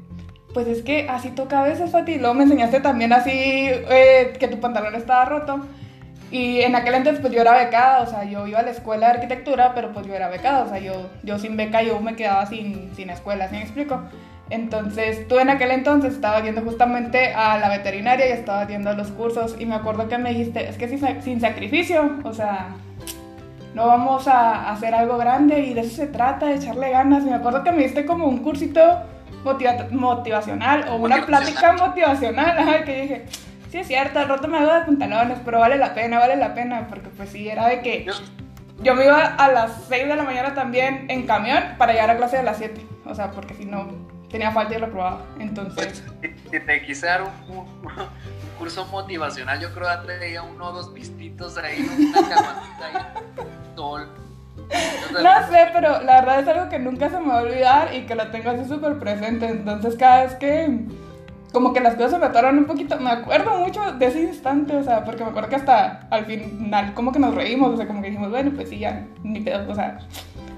[0.54, 2.12] pues es que así toca a veces, Fati.
[2.12, 5.66] Y luego me enseñaste también así eh, que tu pantalón estaba roto.
[6.30, 9.08] Y en aquel entonces pues yo era becada, o sea, yo iba a la escuela
[9.08, 12.16] de arquitectura, pero pues yo era becada, o sea, yo, yo sin beca yo me
[12.16, 14.00] quedaba sin, sin escuela, ¿sí me explico?
[14.50, 18.94] Entonces tú en aquel entonces estabas yendo justamente a la veterinaria y estabas yendo a
[18.94, 22.68] los cursos y me acuerdo que me dijiste, es que sin, sin sacrificio, o sea,
[23.74, 27.24] no vamos a hacer algo grande y de eso se trata, de echarle ganas.
[27.24, 29.00] Y me acuerdo que me diste como un cursito
[29.90, 33.24] motivacional o una plática motivacional, que dije
[33.74, 36.54] sí es cierto, al rato me hago de pantalones, pero vale la pena, vale la
[36.54, 38.06] pena, porque pues sí, era de que
[38.80, 42.16] yo me iba a las 6 de la mañana también en camión para llegar a
[42.16, 43.88] clase a las 7, o sea, porque si no
[44.30, 46.04] tenía falta y reprobaba, entonces...
[46.20, 47.32] Pues, si te quise dar un,
[48.56, 54.08] curso motivacional, yo creo que traía uno o dos pistitos ahí, una camarita ahí, sol.
[55.20, 58.06] No sé, pero la verdad es algo que nunca se me va a olvidar y
[58.06, 59.46] que lo tengo así súper presente.
[59.46, 60.86] Entonces, cada vez que
[61.54, 62.98] como que las cosas se me atoraron un poquito.
[62.98, 66.92] Me acuerdo mucho de ese instante, o sea, porque me acuerdo que hasta al final
[66.94, 69.70] como que nos reímos, o sea, como que dijimos, bueno, pues sí, ya, ni pedo,
[69.70, 69.98] o sea,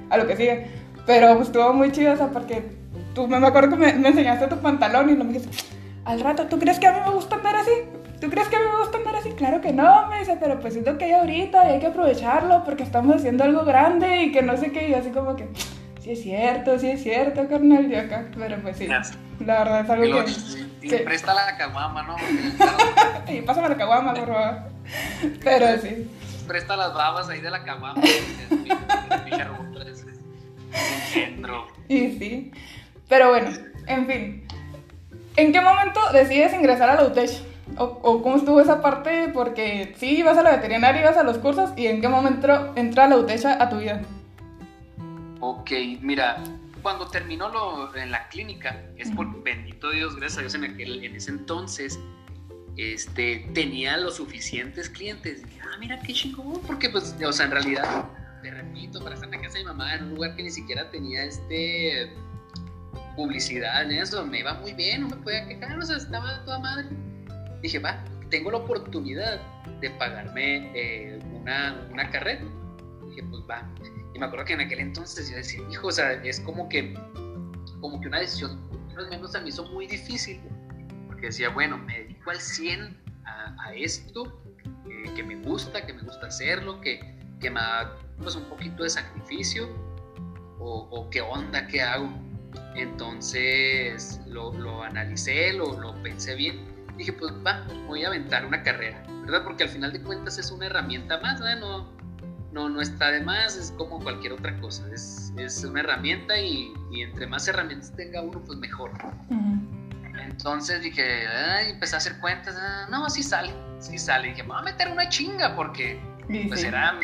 [0.09, 0.67] a lo que sigue.
[1.05, 2.65] Pero pues estuvo muy chido, o sea, porque
[3.15, 5.55] tú me acuerdo que me, enseñaste tu pantalón y lo me dijiste,
[6.07, 7.73] al rato, ¿tú crees que a mí me gusta andar así?
[8.19, 9.31] ¿Tú crees que a mí me gusta andar así?
[9.33, 11.89] Claro que no, me dice, pero pues es lo que hay ahorita y hay que
[11.89, 15.47] aprovecharlo porque estamos haciendo algo grande y que no sé qué, y así como que,
[16.07, 19.91] sí es cierto, sí es cierto, carnal, de acá, pero pues sí, la verdad es
[19.91, 20.87] algo que...
[20.87, 22.15] Y presta la caguama, ¿no?
[23.33, 24.59] y pásame la caguama, por favor.
[25.43, 26.09] Pero sí.
[26.47, 28.01] Presta las babas ahí de la caguama.
[31.89, 32.53] y sí.
[33.09, 33.51] Pero bueno,
[33.89, 34.47] en fin.
[35.35, 37.43] ¿En qué momento decides ingresar a la UTECH?
[37.79, 39.29] ¿O, cómo estuvo esa parte?
[39.35, 43.09] Porque sí, ibas a la veterinaria, ibas a los cursos, ¿y en qué momento entra
[43.09, 44.03] la UTECH a tu vida?
[45.41, 45.71] Ok,
[46.01, 46.43] mira,
[46.83, 51.05] cuando terminó lo, en la clínica, es por bendito Dios, gracias a Dios, en, aquel,
[51.05, 51.99] en ese entonces,
[52.77, 55.41] este, tenía los suficientes clientes.
[55.41, 58.09] Y dije, ah, mira qué chingón, porque pues, o sea, en realidad,
[58.43, 60.51] te repito, para estar en la casa de mi mamá, en un lugar que ni
[60.51, 62.13] siquiera tenía este
[63.17, 66.59] publicidad en eso, me iba muy bien, no me podía quejar, o sea, estaba toda
[66.59, 66.87] madre.
[67.63, 69.41] Dije, va, tengo la oportunidad
[69.81, 72.43] de pagarme eh, una, una carrera.
[73.17, 73.67] Dije, pues va.
[74.15, 76.95] Y me acuerdo que en aquel entonces yo decía, hijo, o sea, es como que,
[77.81, 78.61] como que una decisión,
[78.97, 80.41] al menos a mí hizo muy difícil,
[81.07, 84.43] porque decía, bueno, me dedico al 100 a, esto,
[85.15, 87.01] que me gusta, que me gusta hacerlo, que,
[87.41, 89.69] que me da pues un poquito de sacrificio,
[90.59, 92.11] o, o qué onda, qué hago.
[92.75, 96.61] Entonces lo, lo analicé, lo, lo, pensé bien.
[96.97, 99.43] Dije, pues va, voy a aventar una carrera, ¿verdad?
[99.45, 101.61] Porque al final de cuentas es una herramienta más, ¿verdad?
[101.61, 101.96] No,
[102.57, 106.73] no, no está de más, es como cualquier otra cosa, es, es una herramienta y,
[106.91, 108.93] y, entre más herramientas tenga uno, pues mejor.
[110.19, 114.49] Entonces dije, ay, empecé a hacer cuentas, ah, no, sí sale, sí sale, dije, me
[114.49, 116.01] voy a meter una chinga porque
[116.49, 116.99] pues era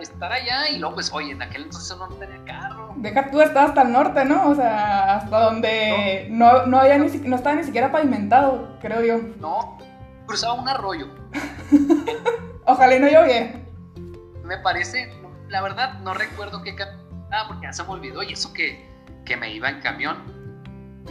[0.00, 2.94] estar allá y luego pues oye, en aquel entonces no tenía carro.
[2.96, 4.48] Deja tú, estabas hasta el norte, ¿no?
[4.48, 9.20] O sea, hasta donde no, no, había ni, no estaba ni siquiera pavimentado, creo yo.
[9.38, 9.76] No,
[10.26, 11.08] cruzaba un arroyo.
[12.64, 13.67] Ojalá y no lloviera
[14.48, 15.12] me parece,
[15.48, 16.74] la verdad no recuerdo qué
[17.30, 18.84] ah, porque ya se me olvidó, y eso que,
[19.24, 20.16] que me iba en camión,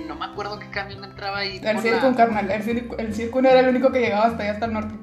[0.08, 1.62] no me acuerdo qué camión entraba ahí.
[1.64, 4.52] El circo, carnal, el circo, el circo no era el único que llegaba hasta allá,
[4.54, 4.96] hasta el norte.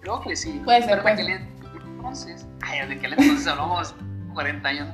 [0.00, 0.60] Creo que sí.
[0.64, 1.48] Puede ser, pero en aquel
[1.96, 3.94] entonces, ay, de aquel entonces hablamos
[4.34, 4.88] 40 años,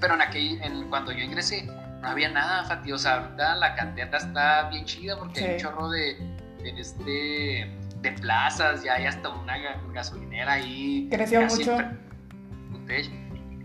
[0.00, 1.64] pero en aquel, en, cuando yo ingresé,
[2.02, 2.92] no había nada, Fati.
[2.92, 6.16] O sea, ahorita la cantera está bien chida porque hay un chorro de,
[6.62, 7.70] de, este,
[8.06, 9.56] de plazas, ya hay hasta una
[9.92, 11.08] gasolinera ahí.
[11.10, 11.78] Creció mucho.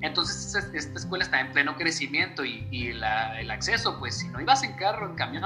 [0.02, 4.64] Entonces esta escuela está en pleno crecimiento y, y el acceso, pues si no ibas
[4.64, 5.44] en carro, en camión,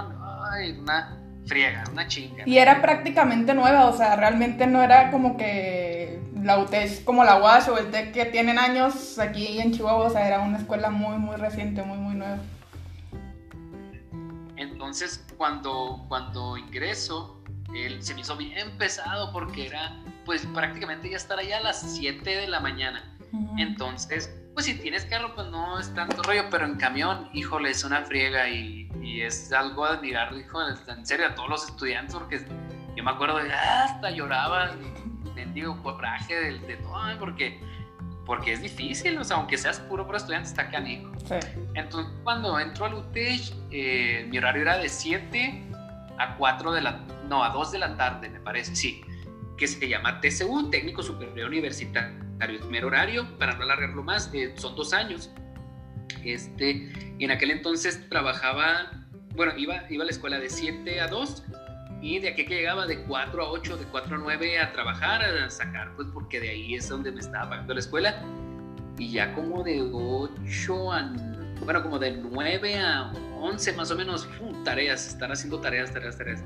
[0.52, 2.44] ay, una friega, una chinga.
[2.48, 7.38] Y era prácticamente nueva, o sea, realmente no era como que la UTES como la
[7.42, 10.90] UAS o el TEC que tienen años aquí en Chihuahua, o sea, era una escuela
[10.90, 12.38] muy, muy reciente, muy, muy nueva.
[14.56, 17.35] Entonces, cuando, cuando ingreso,
[17.76, 21.82] él, se me hizo bien pesado porque era, pues prácticamente ya estar allá a las
[21.96, 23.12] 7 de la mañana.
[23.58, 27.84] Entonces, pues si tienes carro, pues no es tanto rollo, pero en camión, híjole, es
[27.84, 32.16] una friega y, y es algo a admirar, híjole, en serio, a todos los estudiantes,
[32.16, 32.46] porque
[32.96, 34.72] yo me acuerdo de ah, hasta lloraba,
[35.34, 37.60] mendigo coraje de, de todo, porque
[38.26, 41.12] porque es difícil, o sea, aunque seas puro pro estudiante, está canijo.
[41.28, 41.36] Sí.
[41.76, 45.64] Entonces, cuando entro al UTEJ, eh, mi horario era de 7
[46.18, 49.02] a 4 de la, no, a 2 de la tarde, me parece, sí,
[49.58, 52.26] que se llama TCU, Técnico Superior Universitario.
[52.38, 55.32] Primer horario, para no alargarlo más, eh, son dos años.
[56.24, 58.92] Este, en aquel entonces trabajaba,
[59.36, 61.44] bueno, iba, iba a la escuela de 7 a 2
[62.02, 65.24] y de aquí que llegaba de 4 a 8, de 4 a 9 a trabajar,
[65.24, 68.22] a sacar, pues porque de ahí es donde me estaba pagando la escuela.
[68.98, 71.12] Y ya como de 8 a,
[71.64, 74.28] bueno, como de 9 a 11 más o menos,
[74.64, 76.44] tareas, estar haciendo tareas, tareas, tareas.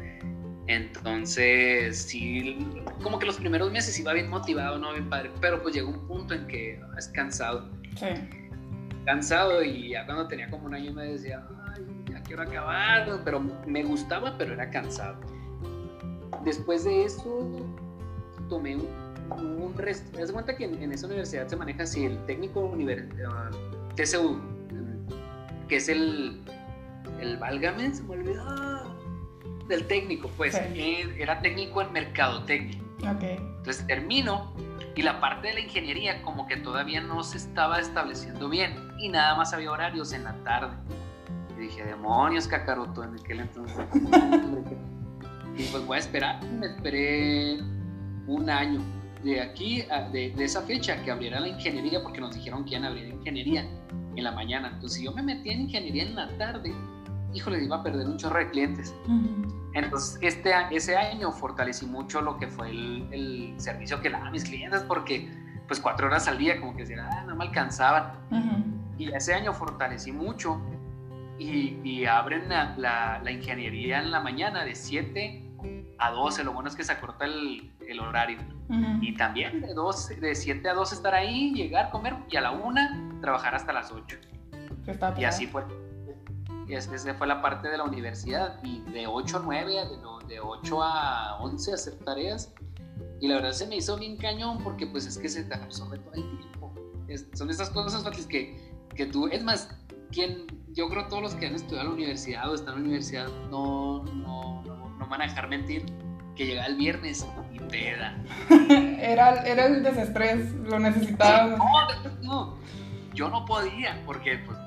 [0.67, 2.57] Entonces, sí,
[3.01, 4.91] como que los primeros meses iba bien motivado, ¿no?
[4.91, 7.67] Bien padre, pero pues llegó un punto en que es cansado.
[7.95, 8.07] Sí.
[9.05, 11.43] Cansado y ya cuando tenía como un año me decía,
[11.73, 15.19] ay, ya quiero acabar, pero me gustaba, pero era cansado.
[16.45, 17.67] Después de eso,
[18.47, 18.87] tomé un,
[19.31, 20.11] un resto.
[20.11, 23.49] ¿Te das cuenta que en, esa universidad se maneja así el técnico universitario, ah,
[23.95, 24.39] TCU,
[25.69, 26.41] que es el,
[27.21, 28.97] el válgame, se me olvidó,
[29.67, 32.81] del técnico, pues, eh, era técnico en mercadotecnia.
[33.15, 33.37] Okay.
[33.37, 34.53] Entonces termino
[34.99, 39.07] y la parte de la ingeniería como que todavía no se estaba estableciendo bien y
[39.07, 40.75] nada más había horarios en la tarde.
[41.55, 43.77] Y dije, demonios, cacaroto, en aquel entonces.
[45.57, 46.43] Y pues voy a esperar.
[46.45, 47.59] Me esperé
[48.27, 48.81] un año
[49.23, 52.87] de aquí, de, esa fecha, que abriera la ingeniería, porque nos dijeron que iban a
[52.87, 53.65] abrir ingeniería
[54.19, 54.69] en la mañana.
[54.69, 56.73] Entonces, si yo me metía en ingeniería en la tarde,
[57.33, 58.93] híjole, iba a perder un chorro de clientes.
[59.73, 64.31] Entonces, este, ese año fortalecí mucho lo que fue el, servicio que le daba a
[64.31, 65.29] mis clientes, porque
[65.67, 68.13] pues cuatro horas al día, como que decían, ah, no me alcanzaban.
[68.97, 70.59] Y ese año fortalecí mucho
[71.37, 75.48] y, abren la, la, ingeniería en la mañana de 7
[75.99, 78.39] a 12, lo bueno es que se acorta el, el horario.
[79.01, 82.51] Y también de, 12, de 7 a 2 estar ahí, llegar, comer y a la
[82.51, 84.17] 1 trabajar hasta las 8.
[85.17, 85.63] Y así fue.
[86.67, 88.59] Y esa fue la parte de la universidad.
[88.63, 92.53] Y de 8 a 9, de, de 8 a 11 hacer tareas.
[93.19, 95.97] Y la verdad se me hizo bien cañón porque pues es que se te absorbe
[95.99, 96.73] todo el tiempo.
[97.33, 99.75] son esas cosas fáciles que, que tú, es más,
[100.11, 102.85] quien, yo creo todos los que han estudiado en la universidad o están en la
[102.85, 104.63] universidad no, no,
[105.09, 105.85] van a dejar mentir
[106.35, 108.15] que llega el viernes y te da.
[109.01, 111.57] era, era el desestrés, lo necesitaba.
[111.57, 112.57] No, no,
[113.13, 114.57] yo no podía porque, pues,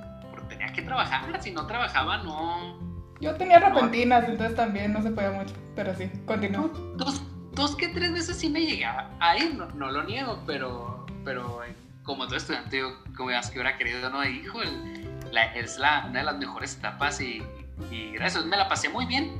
[0.49, 2.79] tenía que trabajar, si no trabajaba no...
[3.21, 6.69] Yo tenía repentinas, entonces también no se podía mucho, pero sí, continúo.
[6.97, 11.07] Dos, dos que tres veces sí me llegaba a ir, no, no lo niego, pero,
[11.25, 11.61] pero
[12.03, 15.13] como todo estudiante, yo, como ya que hubiera querido, no, hijo, el,
[15.55, 17.43] es la, una de las mejores etapas y,
[17.91, 19.31] y gracias, me la pasé muy bien,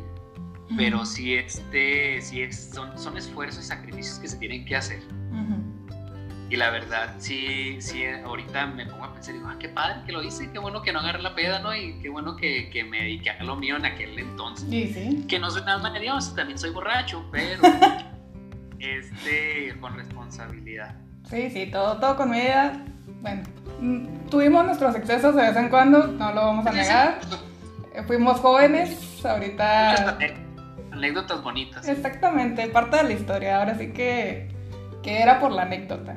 [0.77, 5.03] pero sí, este, sí son, son esfuerzos y sacrificios que se tienen que hacer.
[6.53, 10.13] Y la verdad, sí, sí, ahorita me pongo a pensar, digo, ah, qué padre que
[10.13, 11.75] lo hice, qué bueno que no agarré la peda, ¿no?
[11.75, 14.69] Y qué bueno que, que me dediqué a lo mío en aquel entonces.
[14.69, 15.25] Sí, sí.
[15.27, 17.63] Que no soy nada manerios, también soy borracho, pero
[18.79, 20.95] este, con responsabilidad.
[21.31, 22.85] Sí, sí, todo, todo con medida.
[23.23, 23.45] Bueno,
[23.81, 27.19] mm, tuvimos nuestros excesos de vez en cuando, no lo vamos a negar.
[28.07, 30.19] Fuimos jóvenes, ahorita...
[31.03, 31.89] Anécdotas bonitas.
[31.89, 33.59] Exactamente, parte de la historia.
[33.59, 34.49] Ahora sí que,
[35.03, 36.15] que era por la anécdota.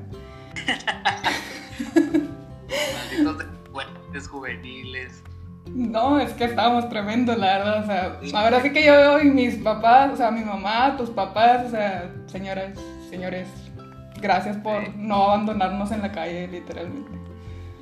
[3.73, 5.23] Malditos juveniles.
[5.65, 7.83] No, es que estábamos tremendos, la verdad.
[8.21, 11.65] O sea, ahora sí que yo y mis papás, o sea, mi mamá, tus papás,
[11.65, 12.77] o sea, señoras,
[13.09, 13.47] señores,
[14.21, 17.09] gracias por no abandonarnos en la calle, literalmente.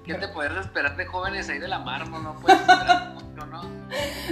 [0.05, 2.23] ¿Qué te puedes esperar de jóvenes ahí de la mármol?
[2.23, 3.61] No puedes esperar ¿no?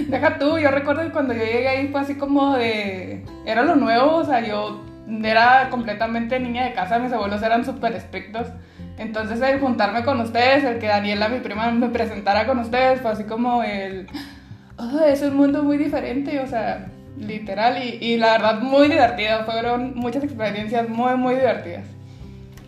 [0.08, 3.24] Deja tú, yo recuerdo que cuando yo llegué ahí fue así como de.
[3.44, 4.82] Era lo nuevo, o sea, yo
[5.22, 8.48] era completamente niña de casa, mis abuelos eran súper estrictos.
[8.98, 13.10] Entonces el juntarme con ustedes, el que Daniela, mi prima, me presentara con ustedes, fue
[13.10, 14.06] así como el...
[14.76, 16.86] Oh, es un mundo muy diferente, o sea,
[17.16, 21.84] literal, y, y la verdad muy divertido, fueron muchas experiencias muy, muy divertidas.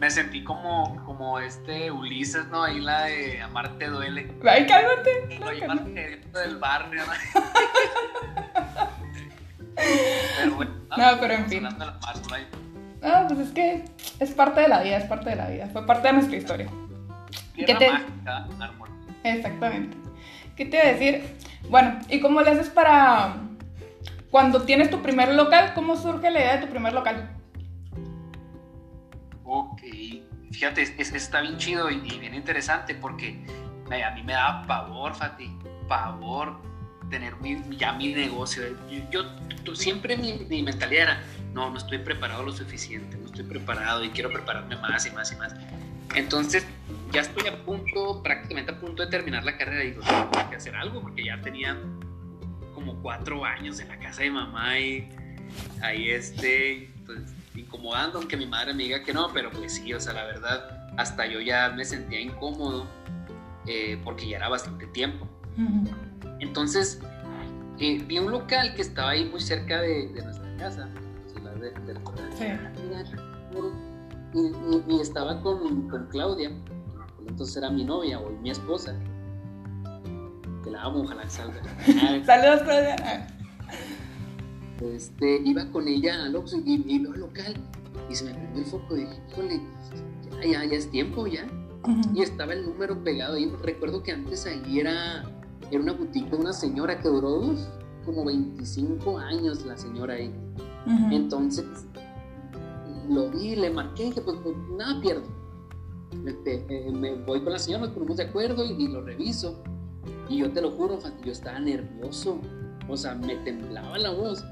[0.00, 2.64] Me sentí como, como este Ulises, ¿no?
[2.64, 4.32] Ahí la de Amarte duele.
[4.44, 5.38] Ay, cálmate.
[5.38, 7.12] Lo llevan del barrio, ¿no?
[9.74, 11.62] pero bueno, no, pero en fin.
[11.62, 13.84] No, pues es que
[14.18, 15.68] es parte de la vida, es parte de la vida.
[15.72, 16.68] Fue parte de nuestra historia.
[17.54, 17.90] ¿Qué te...
[17.90, 18.48] mágica,
[19.22, 19.96] Exactamente.
[20.56, 21.36] ¿Qué te iba a decir?
[21.68, 23.36] Bueno, ¿y cómo le haces para
[24.30, 25.72] cuando tienes tu primer local?
[25.74, 27.30] ¿Cómo surge la idea de tu primer local?
[29.44, 29.82] Ok,
[30.54, 33.44] fíjate, es, está bien chido y, bien interesante porque
[33.90, 35.50] a mí me da pavor, Fati,
[35.88, 36.60] pavor
[37.10, 37.34] tener
[37.76, 38.62] ya mi negocio.
[39.10, 39.24] Yo,
[39.74, 44.10] siempre mi, mi, mentalidad era, no, no estoy preparado lo suficiente, no estoy preparado y
[44.10, 45.54] quiero prepararme más y más y más.
[46.14, 46.64] Entonces,
[47.12, 50.56] ya estoy a punto, prácticamente a punto de terminar la carrera y digo, tengo que
[50.56, 51.76] hacer algo porque ya tenía
[52.74, 55.08] como cuatro años en la casa de mamá y
[55.82, 60.00] ahí este, pues, incomodando, aunque mi madre me diga que no, pero pues sí, o
[60.00, 62.86] sea, la verdad, hasta yo ya me sentía incómodo
[63.66, 65.28] eh, porque ya era bastante tiempo.
[66.40, 67.00] Entonces,
[67.78, 70.88] eh, vi un local que estaba ahí muy cerca de, nuestra casa,
[71.60, 71.72] de,
[74.88, 76.50] y, estaba con, con, Claudia,
[77.26, 78.96] entonces era mi novia o mi esposa,
[80.64, 81.62] que la amo, ojalá salga.
[82.24, 83.28] Saludos, Claudia.
[84.92, 87.54] Este, iba con ella al Oxxo y, y al local
[88.10, 89.60] y se me prendió el foco y dije, híjole,
[90.42, 91.46] ya, ya, ya es tiempo, ya.
[92.14, 93.52] Y estaba el número pegado ahí.
[93.62, 95.24] Recuerdo que antes ahí era
[95.70, 97.54] era una boutique de una señora que duró
[98.04, 100.32] como 25 años la señora ahí.
[101.10, 101.64] Entonces
[103.08, 105.24] lo vi, le marqué, que pues, pues, nada pierdo.
[106.46, 109.62] Eh, me, voy con la señora, nos ponemos de acuerdo y, lo reviso.
[110.28, 112.38] Y yo te lo juro, yo estaba nervioso.
[112.88, 114.44] O sea, me temblaba la voz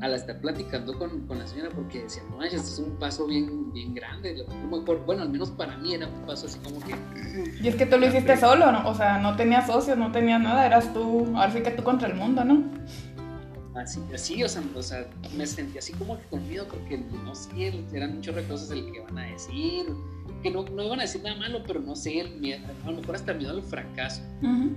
[0.00, 3.72] al estar platicando con, con, la señora porque decía, no, esto es un paso bien,
[3.72, 4.44] bien grande.
[5.06, 6.94] bueno, al menos para mí era un paso así como que...
[7.62, 8.88] Y es que tú lo hiciste solo, ¿no?
[8.88, 12.08] O sea, no tenías socios, no tenías nada, eras tú, ahora sí que tú contra
[12.08, 12.64] el mundo, ¿no?
[13.74, 17.34] Así, así o, sea, o sea, me sentí así como que con miedo porque no
[17.34, 19.86] sé, eran muchas cosas del que van a decir,
[20.42, 22.96] que no, no iban a decir nada malo, pero no sé, el miedo, a lo
[22.98, 24.22] mejor hasta miedo al fracaso.
[24.42, 24.70] Uh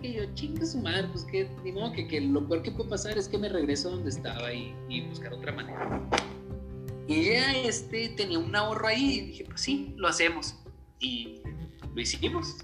[0.00, 2.90] que yo chingue su madre, pues que, ni modo que, que, lo peor que puede
[2.90, 6.00] pasar es que me regreso donde estaba y, y buscar otra manera.
[7.06, 10.54] Y ella este, tenía un ahorro ahí y dije, pues sí, lo hacemos.
[11.00, 11.40] Y
[11.94, 12.58] lo hicimos.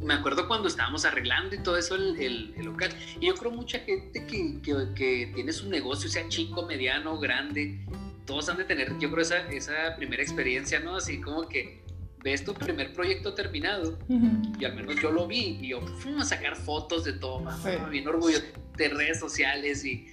[0.00, 2.90] Me acuerdo cuando estábamos arreglando y todo eso el, el, local.
[3.20, 7.86] Y yo creo mucha gente que, que, que, tiene su negocio, sea chico, mediano, grande,
[8.26, 10.96] todos han de tener, yo creo, esa, esa primera experiencia, ¿no?
[10.96, 11.84] Así como que
[12.22, 16.24] ves tu primer proyecto terminado, y al menos yo lo vi, y yo fui a
[16.24, 17.44] sacar fotos de todo,
[17.90, 18.44] bien orgulloso
[18.76, 20.06] de redes sociales, y,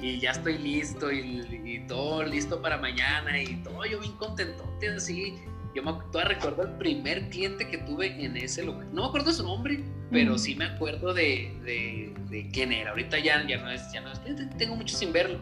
[0.00, 4.64] y ya estoy listo, y, todo listo para mañana, y todo, yo bien contento,
[4.96, 5.34] así,
[5.74, 8.86] yo me todavía recuerdo el primer cliente que tuve en ese lugar.
[8.92, 12.90] No me acuerdo su nombre, pero sí me acuerdo de, de, quién era.
[12.90, 14.20] Ahorita ya, ya no es, ya no es,
[14.58, 15.38] tengo mucho sin verlo,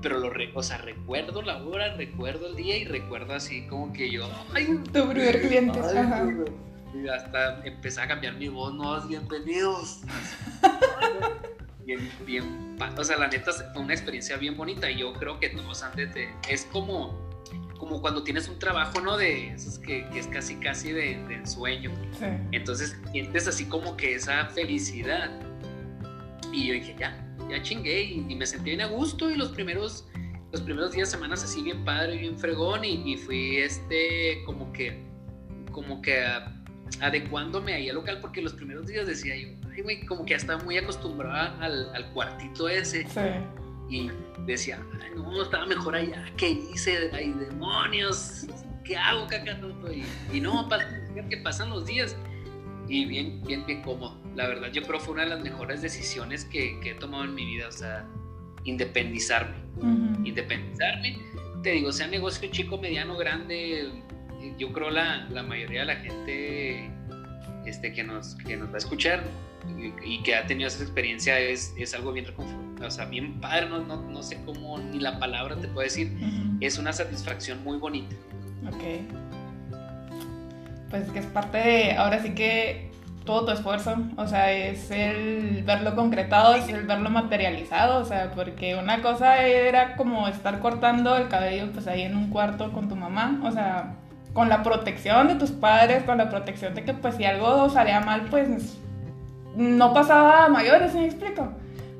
[0.00, 4.10] pero lo, o sea, recuerdo la hora, recuerdo el día y recuerdo así como que
[4.10, 5.80] yo, ay, tu primer cliente.
[6.94, 10.02] Y hasta empecé a cambiar mi voz, no, bienvenidos.
[11.84, 15.48] bien, bien, o sea, la neta fue una experiencia bien bonita y yo creo que
[15.48, 17.23] todos han de, es como
[17.84, 19.18] como cuando tienes un trabajo, ¿no?
[19.18, 21.90] De esos que, que es casi, casi de, de sueño.
[22.18, 22.24] Sí.
[22.52, 25.30] Entonces sientes así como que esa felicidad.
[26.50, 30.06] Y yo dije, ya, ya chingué y, me sentí bien a gusto y los primeros,
[30.50, 35.02] los primeros días, semanas así bien padre, bien fregón y, y fui este, como que,
[35.70, 36.24] como que
[37.00, 40.36] adecuándome ahí al local porque los primeros días decía yo, ay, güey, como que ya
[40.36, 43.06] estaba muy acostumbrada al, al cuartito ese.
[43.08, 43.20] Sí
[43.88, 44.10] y
[44.46, 44.80] decía,
[45.16, 47.10] no, estaba mejor allá, ¿qué hice?
[47.12, 48.46] ¡Ay, demonios!
[48.84, 49.58] ¿Qué hago, caca?
[49.92, 50.68] Y, y no,
[51.30, 52.16] que pasan los días
[52.88, 54.20] y bien, bien, bien cómodo.
[54.34, 57.24] La verdad, yo creo que fue una de las mejores decisiones que, que he tomado
[57.24, 58.06] en mi vida, o sea,
[58.64, 59.64] independizarme.
[60.24, 61.18] Independizarme,
[61.62, 63.90] te digo, sea negocio chico, mediano, grande,
[64.58, 66.90] yo creo la, la mayoría de la gente
[67.66, 69.24] este, que, nos, que nos va a escuchar
[70.04, 73.68] y, que ha tenido esa experiencia es, es algo bien reconfortante, o sea, bien padre,
[73.68, 76.16] no, no, no, sé cómo ni la palabra te puede decir,
[76.60, 78.14] es una satisfacción muy bonita.
[78.68, 78.82] Ok.
[80.90, 82.90] Pues que es parte de, ahora sí que
[83.24, 88.30] todo tu esfuerzo, o sea, es el verlo concretado, es el verlo materializado, o sea,
[88.32, 92.88] porque una cosa era como estar cortando el cabello pues ahí en un cuarto con
[92.88, 93.94] tu mamá, o sea,
[94.34, 98.00] con la protección de tus padres, con la protección de que pues si algo salía
[98.00, 98.76] mal, pues
[99.56, 101.52] no pasaba a mayores, ¿sí me explico?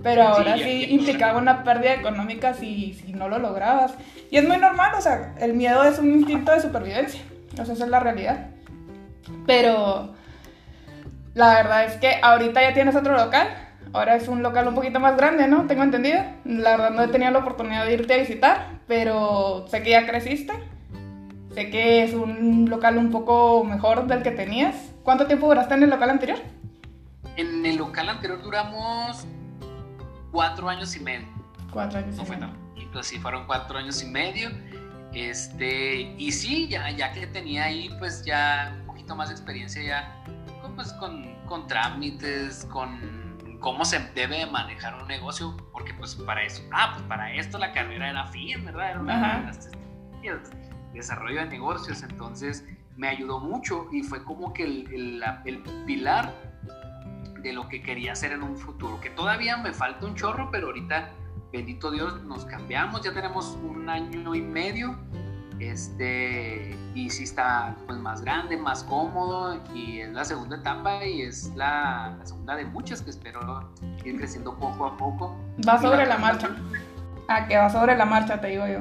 [0.04, 3.94] Pero ahora sí, implicaba una pérdida económica si, si no lo lograbas.
[4.30, 7.22] Y es muy normal, o sea, el miedo es un instinto de supervivencia,
[7.54, 8.48] o sea, esa es la realidad.
[9.46, 10.14] Pero
[11.32, 13.48] la verdad es que ahorita ya tienes otro local.
[13.94, 15.66] Ahora es un local un poquito más grande, ¿no?
[15.66, 16.20] Tengo entendido.
[16.44, 20.06] La verdad no he tenido la oportunidad de irte a visitar, pero sé que ya
[20.06, 20.52] creciste.
[21.54, 24.74] Sé que es un local un poco mejor del que tenías.
[25.02, 26.38] ¿Cuánto tiempo duraste en el local anterior?
[27.36, 29.26] En el local anterior duramos
[30.34, 31.28] cuatro años y medio.
[31.70, 32.50] Cuatro años y medio.
[32.92, 34.50] Pues sí, fueron cuatro años y medio.
[35.12, 39.80] Este, y sí, ya, ya que tenía ahí pues ya un poquito más de experiencia
[39.80, 40.24] ya
[40.74, 46.62] pues, con, con trámites, con cómo se debe manejar un negocio, porque pues para eso,
[46.72, 48.90] ah, pues para esto la carrera era fin, ¿verdad?
[48.90, 49.52] Era una
[50.92, 52.64] desarrollo de negocios, entonces
[52.96, 56.32] me ayudó mucho y fue como que el, el, pilar
[57.44, 60.68] de lo que quería hacer en un futuro, que todavía me falta un chorro, pero
[60.68, 61.10] ahorita,
[61.52, 64.98] bendito Dios, nos cambiamos, ya tenemos un año y medio
[65.60, 71.22] este, y sí está pues, más grande, más cómodo y es la segunda etapa y
[71.22, 73.70] es la, segunda de muchas que espero
[74.04, 75.36] ir creciendo poco a poco.
[75.66, 76.50] Va sobre la, marcha.
[77.28, 78.80] Ah, que va sobre la marcha, te digo yo.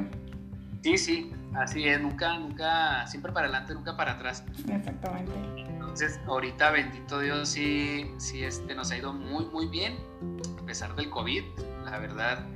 [0.81, 4.43] Sí, sí, así es, nunca, nunca, siempre para adelante, nunca para atrás.
[4.67, 5.31] Exactamente.
[5.93, 9.95] Entonces, ahorita, bendito Dios, sí, sí este, nos ha ido muy, muy bien,
[10.59, 11.43] a pesar del COVID,
[11.85, 12.47] la verdad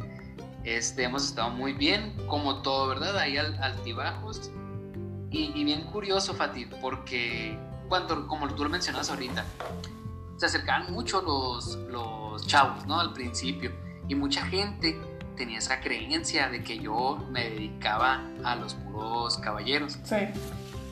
[0.63, 3.15] este, hemos estado muy bien, como todo, ¿verdad?
[3.15, 4.49] Hay altibajos.
[5.29, 7.55] Y, bien curioso, Fatih, porque
[7.87, 9.45] cuando, como tú lo mencionas ahorita,
[10.37, 12.99] se acercaban mucho los, los chavos, ¿no?
[12.99, 13.71] Al principio.
[14.07, 14.99] Y mucha gente
[15.35, 19.99] tenía esa creencia de que yo me dedicaba a los puros caballeros.
[20.03, 20.15] Sí.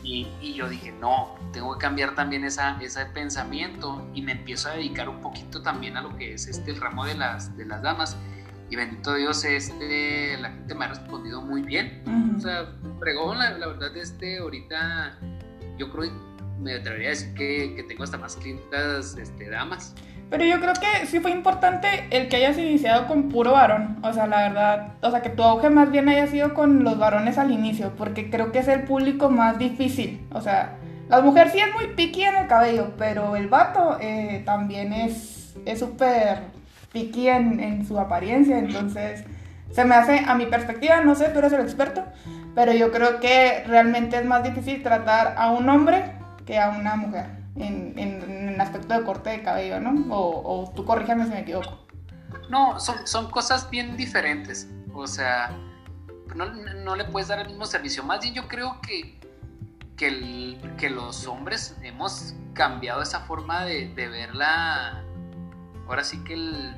[0.06, 4.70] Y, y, yo dije, no, tengo que cambiar también esa, ese pensamiento y me empiezo
[4.70, 7.66] a dedicar un poquito también a lo que es este el ramo de las, de
[7.66, 8.16] las damas
[8.70, 12.04] y bendito Dios, este, la gente me ha respondido muy bien.
[12.36, 12.68] O sea,
[13.00, 15.20] pregón, la, la, verdad, este, ahorita
[15.78, 16.12] yo creo,
[16.60, 19.94] me atrevería a decir que, que tengo hasta más clientas este, damas.
[20.30, 24.00] Pero yo creo que sí fue importante el que hayas iniciado con puro varón.
[24.02, 26.98] O sea, la verdad, o sea, que tu auge más bien haya sido con los
[26.98, 30.26] varones al inicio, porque creo que es el público más difícil.
[30.32, 30.78] O sea,
[31.10, 35.56] la mujer sí es muy piqui en el cabello, pero el vato eh, también es
[35.78, 36.40] súper
[36.92, 39.26] piqui en, su apariencia, entonces
[39.72, 42.04] se me hace, a mi perspectiva, no sé, tú eres el experto,
[42.56, 46.14] pero yo creo que realmente es más difícil tratar a un hombre
[46.46, 47.98] que a una mujer en,
[48.54, 50.16] el aspecto de corte de cabello, ¿no?
[50.16, 51.86] O, tú corrígeme si me equivoco.
[52.50, 55.52] No, son, son cosas bien diferentes, o sea,
[56.36, 59.20] no, no, le puedes dar el mismo servicio, más bien yo creo que,
[59.98, 65.04] que, que los hombres hemos cambiado esa forma de, de ver la
[65.88, 66.76] ahora sí que el,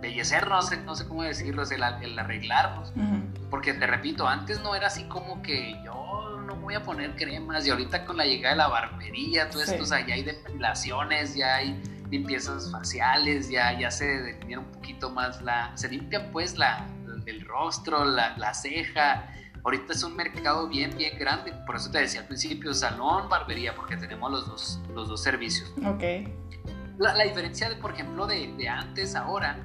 [0.00, 2.92] bellecer, no sé, no sé cómo decirlo, el, el arreglarnos.
[3.50, 6.05] Porque te repito, antes no era así como que yo
[6.46, 9.82] no voy a poner cremas y ahorita con la llegada de la barbería, todo esto,
[9.82, 11.80] o sea, ya hay depilaciones, ya hay
[12.10, 16.86] limpiezas faciales, ya, ya se definieron un poquito más la, se limpia pues la,
[17.26, 19.32] el rostro, la, la ceja.
[19.64, 21.52] Ahorita es un mercado bien, bien grande.
[21.66, 25.72] Por eso te decía al principio, salón, barbería, porque tenemos los dos, los dos servicios.
[25.84, 26.02] Ok.
[26.98, 29.58] La, la diferencia, de, por ejemplo, de, de antes, ahora,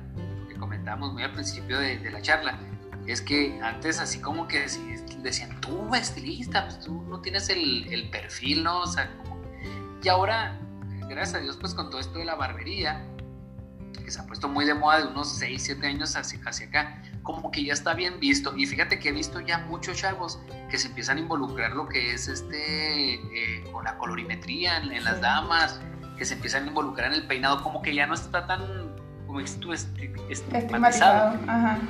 [0.50, 2.58] que comentamos muy al principio de, de, la charla,
[3.08, 4.66] es que antes así como que
[5.22, 8.82] decían, tú estilista, pues tú no tienes el, el perfil, ¿no?
[8.82, 9.42] O sea, como...
[10.04, 10.60] Y ahora,
[11.10, 13.06] gracias a Dios, pues con todo esto de la barbería,
[14.04, 17.04] que se ha puesto muy de moda de unos 6, 7 años hacia, hacia acá,
[17.24, 18.56] como que ya está bien visto.
[18.56, 20.40] Y fíjate que he visto ya muchos chavos
[20.70, 25.04] que se empiezan a involucrar lo que es este, eh, con la colorimetría en, en
[25.04, 25.80] las damas,
[26.18, 28.91] que se empiezan a involucrar en el peinado, como que ya no está tan,
[29.32, 31.40] como tú, estigmatizado.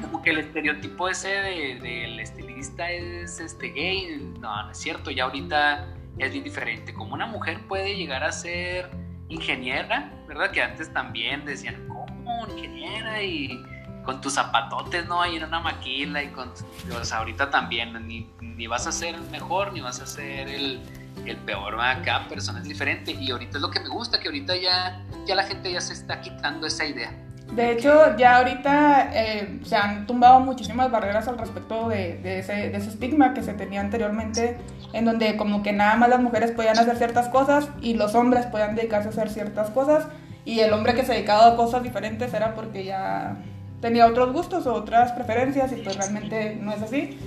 [0.01, 5.11] Como que el estereotipo ese del de, estilista es este gay, no, no es cierto,
[5.11, 5.87] ya ahorita
[6.17, 6.93] es bien diferente.
[6.93, 8.89] Como una mujer puede llegar a ser
[9.29, 10.51] ingeniera, ¿verdad?
[10.51, 13.21] Que antes también decían, ¿cómo ingeniera?
[13.23, 13.63] Y
[14.03, 15.21] con tus zapatotes, ¿no?
[15.21, 16.51] Ahí en una maquila y con...
[16.89, 20.81] Pues ahorita también, ni, ni vas a ser mejor, ni vas a ser el
[21.25, 24.27] el peor, va cada persona es diferente y ahorita es lo que me gusta, que
[24.27, 27.13] ahorita ya, ya la gente ya se está quitando esa idea.
[27.55, 32.73] De hecho, ya ahorita eh, se han tumbado muchísimas barreras al respecto de, de, ese,
[32.75, 34.57] estigma que se tenía anteriormente,
[34.93, 38.45] en donde como que nada más las mujeres podían hacer ciertas cosas y los hombres
[38.45, 40.07] podían dedicarse a hacer ciertas cosas,
[40.45, 43.35] y el hombre que se dedicaba a cosas diferentes era porque ya
[43.81, 47.17] tenía otros gustos o otras preferencias, y pues realmente no es así.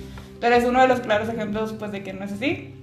[0.41, 2.73] Pero es uno de los claros ejemplos pues de que no es así.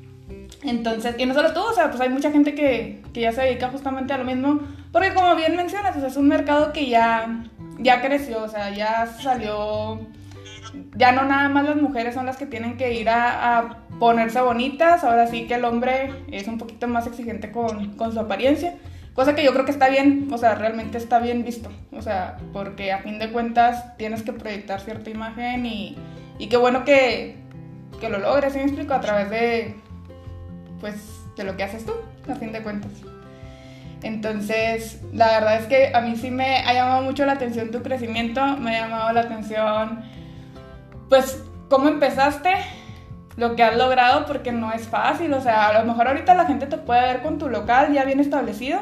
[0.63, 3.43] Entonces, y no solo tú, o sea, pues hay mucha gente que, que, ya se
[3.43, 4.61] dedica justamente a lo mismo,
[4.93, 7.45] porque como bien mencionas, o sea, es un mercado que ya,
[7.79, 10.01] ya creció, o sea, ya salió,
[10.95, 15.05] ya no nada más las mujeres son las que tienen que ir a, ponerse bonitas,
[15.05, 18.75] ahora sí que el hombre es un poquito más exigente con, con, su apariencia,
[19.15, 22.37] cosa que yo creo que está bien, o sea, realmente está bien visto, o sea,
[22.53, 25.97] porque a fin de cuentas tienes que proyectar cierta imagen y,
[26.41, 27.37] y qué bueno que,
[28.01, 28.93] que lo logres, ¿sí me explico?
[28.93, 29.77] A través de
[30.83, 31.95] pues de lo que haces tú,
[32.31, 32.91] a fin de cuentas.
[34.03, 37.83] Entonces, la verdad es que a mí sí me ha llamado mucho la atención tu
[37.83, 40.03] crecimiento, me ha llamado la atención,
[41.09, 42.53] pues, cómo empezaste,
[43.37, 46.47] lo que has logrado, porque no es fácil, o sea, a lo mejor ahorita la
[46.47, 48.81] gente te puede ver con tu local ya bien establecido,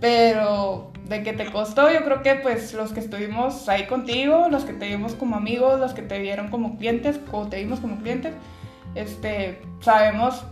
[0.00, 4.64] pero de que te costó, yo creo que pues los que estuvimos ahí contigo, los
[4.64, 7.98] que te vimos como amigos, los que te vieron como clientes, o te vimos como
[7.98, 8.34] clientes,
[8.94, 10.46] este, sabemos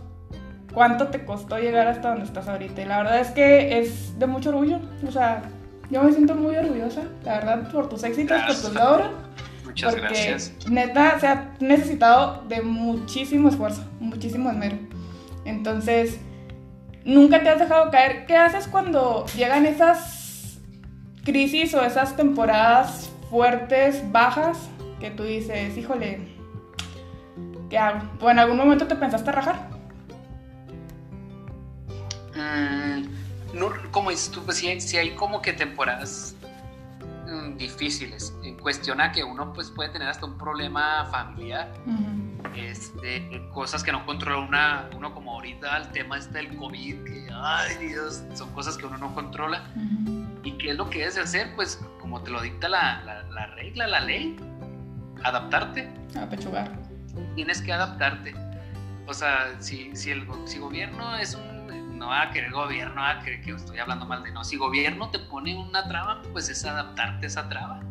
[0.75, 2.81] cuánto te costó llegar hasta donde estás ahorita.
[2.81, 4.79] Y la verdad es que es de mucho orgullo.
[5.07, 5.41] O sea,
[5.89, 9.09] yo me siento muy orgullosa, la verdad, por tus éxitos, por tus logros.
[9.63, 10.53] Muchas porque, gracias.
[10.69, 14.77] Neta, se ha necesitado de muchísimo esfuerzo, muchísimo esmero.
[15.45, 16.19] Entonces,
[17.05, 18.25] nunca te has dejado caer.
[18.25, 20.59] ¿Qué haces cuando llegan esas
[21.23, 24.69] crisis o esas temporadas fuertes, bajas,
[24.99, 26.19] que tú dices, híjole,
[27.69, 28.01] ¿qué hago?
[28.21, 29.74] ¿O en algún momento te pensaste rajar?
[32.35, 36.35] Mm, no, como dices tú, pues sí, hay como que temporadas
[37.27, 38.33] mm, difíciles.
[38.43, 42.55] En cuestión a que uno pues puede tener hasta un problema familiar, uh -huh.
[42.55, 47.27] este, cosas que no controla una, uno como ahorita el tema este del COVID, que
[47.33, 49.63] ay Dios, son cosas que uno no controla.
[49.75, 50.25] Uh -huh.
[50.43, 51.55] ¿Y qué es lo que debes de hacer?
[51.55, 54.35] Pues como te lo dicta la, la, la regla, la ley,
[55.23, 55.89] adaptarte.
[56.15, 56.71] Apechugar.
[57.35, 58.35] Tienes que adaptarte.
[59.07, 63.11] O sea, si, si el si gobierno es un no va a querer gobierno, va
[63.11, 64.43] a querer que estoy hablando mal de no.
[64.43, 67.81] Si gobierno te pone una traba, pues es adaptarte a esa traba.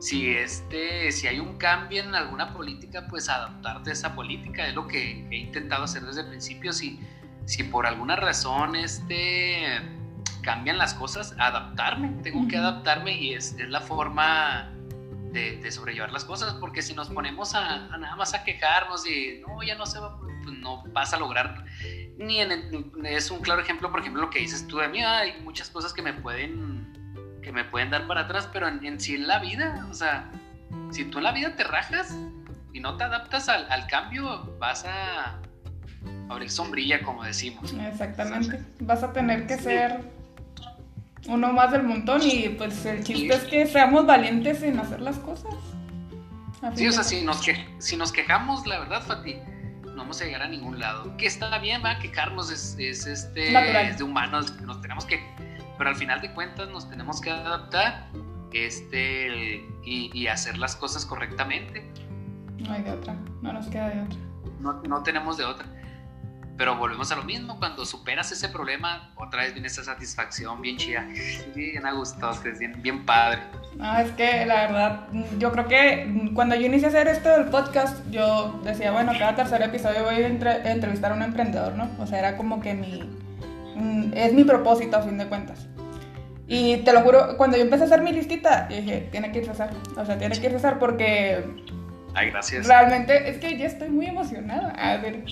[0.00, 4.66] Si, este, si hay un cambio en alguna política, pues adaptarte a esa política.
[4.66, 6.72] Es lo que he intentado hacer desde el principio.
[6.72, 7.00] Si,
[7.46, 9.80] si por alguna razón este,
[10.42, 12.22] cambian las cosas, adaptarme.
[12.22, 14.70] Tengo que adaptarme y es, es la forma
[15.32, 16.54] de, de, sobrellevar las cosas.
[16.54, 19.98] Porque si nos ponemos a, a nada más a quejarnos y no, ya no se
[19.98, 21.64] va, pues no vas a lograr
[22.18, 25.02] ni en el, es un claro ejemplo, por ejemplo, lo que dices tú de mí,
[25.02, 26.86] hay muchas cosas que me pueden
[27.42, 30.30] que me pueden dar para atrás, pero en, en sí en la vida, o sea,
[30.90, 32.16] si tú en la vida te rajas
[32.72, 35.38] y no te adaptas al, al cambio, vas a
[36.28, 37.72] abrir sombrilla, como decimos.
[37.72, 39.64] Exactamente, vas a tener que sí.
[39.64, 40.00] ser
[41.28, 43.40] uno más del montón y pues el chiste sí.
[43.40, 45.54] es que seamos valientes en hacer las cosas.
[46.74, 49.36] Sí, o sea, si nos, que, si nos quejamos, la verdad, Fati,
[49.96, 51.16] no vamos a llegar a ningún lado.
[51.16, 55.20] Que está bien, va, quejarnos es, es este, es de humanos, nos tenemos que,
[55.78, 58.08] pero al final de cuentas nos tenemos que adaptar
[58.52, 61.90] este, y, y hacer las cosas correctamente.
[62.58, 64.18] No hay de otra, no nos queda de otra.
[64.60, 65.66] No, no tenemos de otra.
[66.56, 70.78] Pero volvemos a lo mismo, cuando superas ese problema, otra vez viene esa satisfacción bien
[70.78, 71.06] chida,
[71.54, 73.40] bien a gusto, bien, bien padre.
[73.76, 77.46] No, es que la verdad, yo creo que cuando yo inicié a hacer esto del
[77.46, 81.90] podcast, yo decía, bueno, cada tercer episodio voy a entre entrevistar a un emprendedor, ¿no?
[81.98, 83.02] O sea, era como que mi,
[83.74, 85.66] mm, es mi propósito a fin de cuentas.
[86.48, 89.46] Y te lo juro, cuando yo empecé a hacer mi listita, dije, tiene que ir
[89.46, 91.44] César, o sea, tiene que ir César porque...
[92.14, 92.66] Ay, gracias.
[92.66, 94.70] Realmente, es que ya estoy muy emocionada.
[94.70, 95.24] A ver,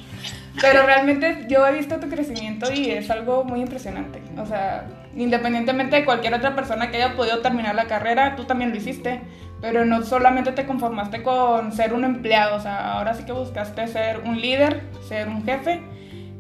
[0.61, 4.23] pero realmente yo he visto tu crecimiento y es algo muy impresionante.
[4.39, 4.87] O sea,
[5.17, 9.21] independientemente de cualquier otra persona que haya podido terminar la carrera, tú también lo hiciste.
[9.61, 13.87] Pero no solamente te conformaste con ser un empleado, o sea, ahora sí que buscaste
[13.89, 15.81] ser un líder, ser un jefe,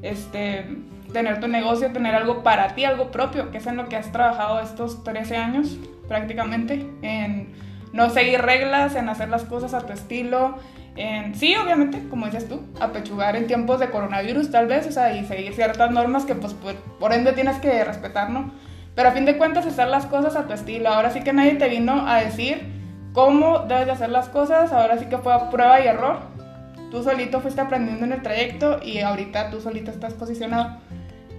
[0.02, 0.66] este,
[1.12, 4.12] tener tu negocio, tener algo para ti, algo propio, que es en lo que has
[4.12, 7.54] trabajado estos 13 años prácticamente, en
[7.94, 10.58] no seguir reglas, en hacer las cosas a tu estilo,
[10.96, 15.16] en, sí, obviamente, como dices tú, apechugar en tiempos de coronavirus tal vez, o sea,
[15.16, 18.52] y seguir ciertas normas que pues por, por, ende tienes que respetar, ¿no?
[18.94, 20.88] Pero a fin de cuentas hacer las cosas a tu estilo.
[20.88, 22.62] Ahora sí que nadie te vino a decir
[23.12, 26.20] cómo debes de hacer las cosas, ahora sí que fue a prueba y error.
[26.92, 30.78] Tú solito fuiste aprendiendo en el trayecto y ahorita tú solito estás posicionado.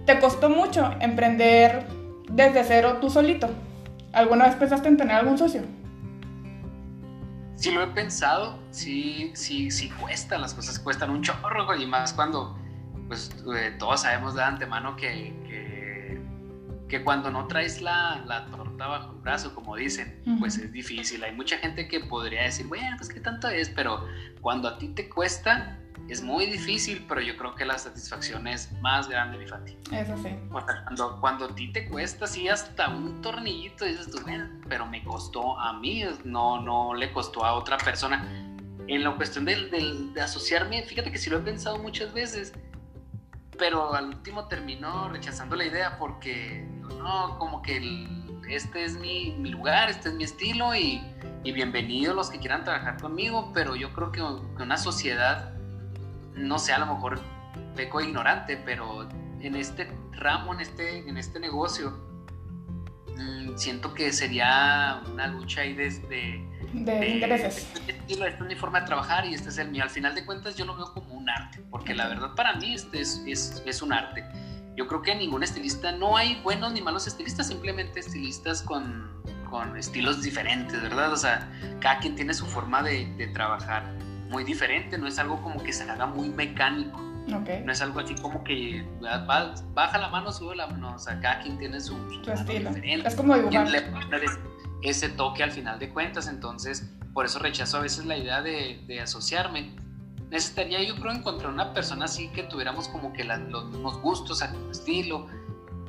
[0.04, 1.86] ¿Te costó mucho emprender
[2.28, 3.48] desde cero tú solito?
[4.12, 5.62] ¿Alguna vez pensaste en tener algún socio?
[7.56, 12.12] Sí lo he pensado, sí, sí, sí cuesta, las cosas cuestan un chorro, y más
[12.12, 12.56] cuando,
[13.08, 15.34] pues eh, todos sabemos de antemano que,
[16.88, 21.22] que, cuando no traes la, la, torta bajo el brazo, como dicen, pues es difícil.
[21.24, 24.06] Hay mucha gente que podría decir, bueno, pues qué tanto es, pero
[24.40, 25.78] cuando a ti te cuesta,
[26.08, 29.76] es muy difícil, pero yo creo que la satisfacción es más grande, mi Fati.
[29.92, 30.28] Eso sí.
[30.50, 34.18] Cuando, cuando a ti te cuesta así hasta un tornillito, dices tú,
[34.68, 38.24] pero me costó a mí, no, no le costó a otra persona.
[38.86, 39.68] En la cuestión de,
[40.14, 42.52] de asociarme, fíjate que sí lo he pensado muchas veces,
[43.58, 46.64] pero al último terminó rechazando la idea porque,
[46.98, 48.06] no, como que
[48.48, 51.02] este es mi, mi, lugar, este es mi estilo y,
[51.42, 55.55] y bienvenidos los que quieran trabajar conmigo, pero yo creo que una sociedad
[56.36, 57.20] no sé, a lo mejor
[57.74, 59.08] peco ignorante, pero
[59.40, 61.98] en este ramo, en este, en este negocio,
[63.16, 66.44] mm, siento que sería una lucha ahí desde...
[66.72, 67.66] De, intereses.
[68.08, 69.82] esta es mi forma de trabajar y este es el mío.
[69.82, 72.74] Al final de cuentas yo lo veo como un arte, porque la verdad para mí
[72.74, 74.24] este es, es, es un arte.
[74.76, 79.10] Yo creo que ningún estilista, no hay buenos ni malos estilistas, simplemente estilistas con,
[79.48, 81.12] con estilos diferentes, ¿verdad?
[81.12, 81.48] O sea,
[81.80, 83.90] cada quien tiene su forma de, de trabajar
[84.28, 87.00] muy diferente, no es algo como que se haga muy mecánico.
[87.26, 88.86] No es algo así como que
[89.74, 90.94] baja la mano, sube la mano.
[90.94, 91.96] O sea, cada quien tiene su,
[92.32, 92.70] estilo.
[93.04, 93.68] Es como dibujar.
[94.82, 96.28] ese toque al final de cuentas.
[96.28, 99.74] Entonces, por eso rechazo a veces la idea de, de asociarme.
[100.30, 105.26] Necesitaría, yo creo, encontrar una persona así que tuviéramos como que los mismos gustos, estilo.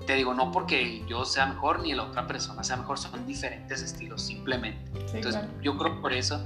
[0.07, 3.81] Te digo, no porque yo sea mejor ni la otra persona sea mejor, son diferentes
[3.81, 4.89] estilos, simplemente.
[5.13, 6.43] Entonces, yo creo por eso.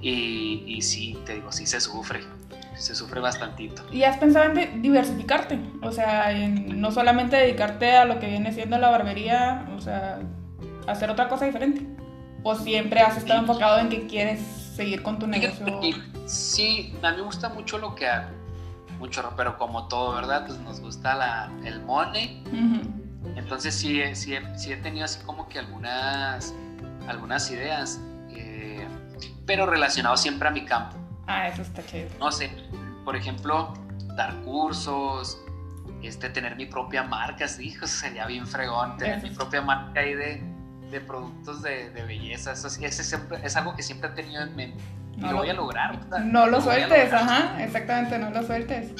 [0.00, 2.20] Y, y sí, te digo, sí se sufre,
[2.74, 3.82] se sufre bastantito.
[3.92, 5.58] ¿Y has pensado en diversificarte?
[5.82, 10.20] O sea, en no solamente dedicarte a lo que viene siendo la barbería, o sea,
[10.86, 11.86] hacer otra cosa diferente.
[12.42, 15.66] ¿O siempre has estado enfocado en que quieres seguir con tu negocio?
[16.24, 18.30] Sí, a mí me gusta mucho lo que hago,
[18.98, 20.46] mucho, pero como todo, ¿verdad?
[20.46, 22.42] Pues nos gusta la, el money.
[23.36, 26.54] Entonces sí, sí, sí he tenido así como que algunas,
[27.06, 28.00] algunas ideas
[29.50, 30.96] pero relacionado siempre a mi campo.
[31.26, 32.08] Ah, eso está chido.
[32.20, 32.52] No sé,
[33.04, 33.74] por ejemplo,
[34.14, 35.42] dar cursos,
[36.04, 40.40] este, tener mi propia marca, sí, sería bien fregón, tener mi propia marca ahí de,
[40.88, 44.40] de productos de, de, belleza, eso sí, ese siempre, es algo que siempre he tenido
[44.40, 44.84] en mente.
[45.16, 45.98] Y lo, voy a lograr.
[46.22, 48.92] No lo, sueltes, ajá, exactamente, no lo sueltes.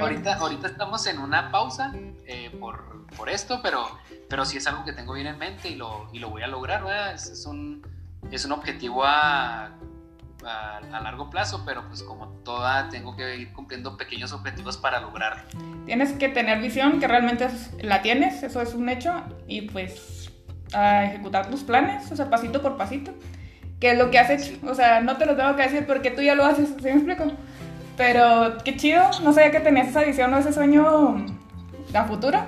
[0.00, 1.92] Ahorita, ahorita estamos en una pausa
[2.24, 3.86] eh, por, por, esto, pero,
[4.30, 6.46] pero sí es algo que tengo bien en mente y lo, y lo voy a
[6.46, 7.12] lograr, ¿verdad?
[7.12, 7.82] Es, es un
[8.30, 9.70] es un objetivo a,
[10.44, 15.42] a, largo plazo, pero pues como toda tengo que ir cumpliendo pequeños objetivos para lograrlo.
[15.84, 17.48] Tienes que tener visión, que realmente
[17.82, 20.30] la tienes, eso es un hecho, y pues
[20.72, 23.12] a ejecutar tus planes, o sea, pasito por pasito,
[23.80, 26.10] que es lo que has hecho, o sea, no te lo tengo que decir porque
[26.10, 27.24] tú ya lo haces, ¿sí me explico?
[27.96, 31.24] Pero qué chido, no sabía que tenías esa visión o ese sueño
[31.94, 32.40] a futuro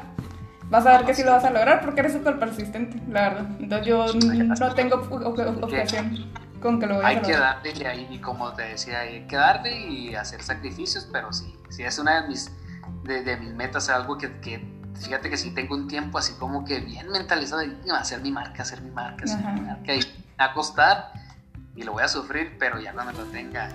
[0.70, 3.46] vas a ver que sí lo vas a lograr porque eres súper persistente, la verdad.
[3.58, 7.58] Entonces yo no tengo objeción con que lo vayas a lograr.
[7.64, 11.54] Hay que darle y, como te decía, hay que darle y hacer sacrificios, pero sí,
[11.70, 12.52] sí es una de mis,
[13.04, 16.80] de, mis metas, algo que, que, fíjate que sí tengo un tiempo así como que
[16.80, 20.00] bien mentalizado de hacer mi marca, hacer mi marca, hacer mi marca y
[20.36, 21.12] a costar
[21.74, 23.70] y lo voy a sufrir, pero ya cuando lo tenga,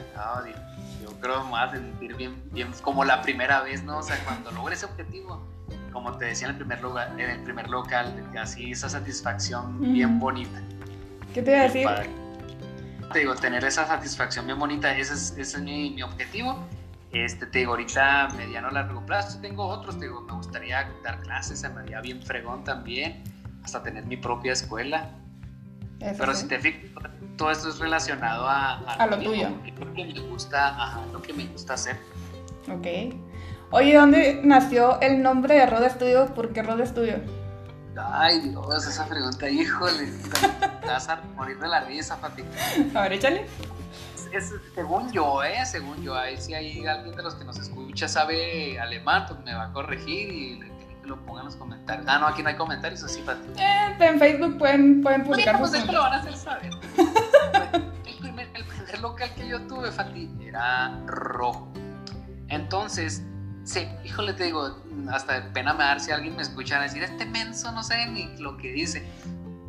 [1.01, 3.99] yo creo más sentir bien, bien como la primera vez, ¿no?
[3.99, 5.52] O sea, cuando logre ese objetivo
[5.93, 10.19] como te decía en el primer lugar, en el primer local, así esa satisfacción bien
[10.19, 10.61] bonita.
[11.33, 11.87] ¿Qué te iba a decir?
[13.13, 16.67] Te digo, tener esa satisfacción bien bonita, ese es, ese es mi, mi, objetivo.
[17.11, 21.59] Este, te digo, ahorita mediano largo plazo tengo otros, te digo, me gustaría dar clases,
[21.59, 23.23] se me haría bien fregón también,
[23.63, 25.11] hasta tener mi propia escuela.
[25.99, 26.81] Pero si te fijas,
[27.37, 29.49] todo esto es relacionado a, a, lo, tuyo.
[29.79, 31.97] Lo que me gusta, lo que me gusta hacer.
[32.67, 32.87] Ok.
[33.75, 36.31] Oye, ¿dónde nació el nombre de Rod Studio?
[36.35, 37.15] ¿Por qué Rod Studio?
[37.97, 40.11] Ay, Dios, esa pregunta, híjole.
[40.81, 42.43] Te vas a morir de la risa, Fati.
[42.93, 43.47] A ver, échale.
[44.31, 45.65] Es, según yo, ¿eh?
[45.65, 49.55] Según yo, ahí si hay alguien de los que nos escucha sabe alemán, pues me
[49.55, 52.05] va a corregir y que lo pongan en los comentarios.
[52.07, 53.59] Ah, no, aquí no hay comentarios, así, Fati.
[53.59, 55.57] Eh, en Facebook pueden, pueden publicar.
[55.57, 56.73] pues esto lo van a hacer saber.
[58.05, 61.73] el, primer, el primer local que yo tuve, Fati, era rojo.
[62.49, 63.23] Entonces,
[63.63, 64.77] Sí, híjole, te digo,
[65.09, 68.35] hasta de pena me dar si alguien me escucha decir, este menso no sé ni
[68.37, 69.03] lo que dice.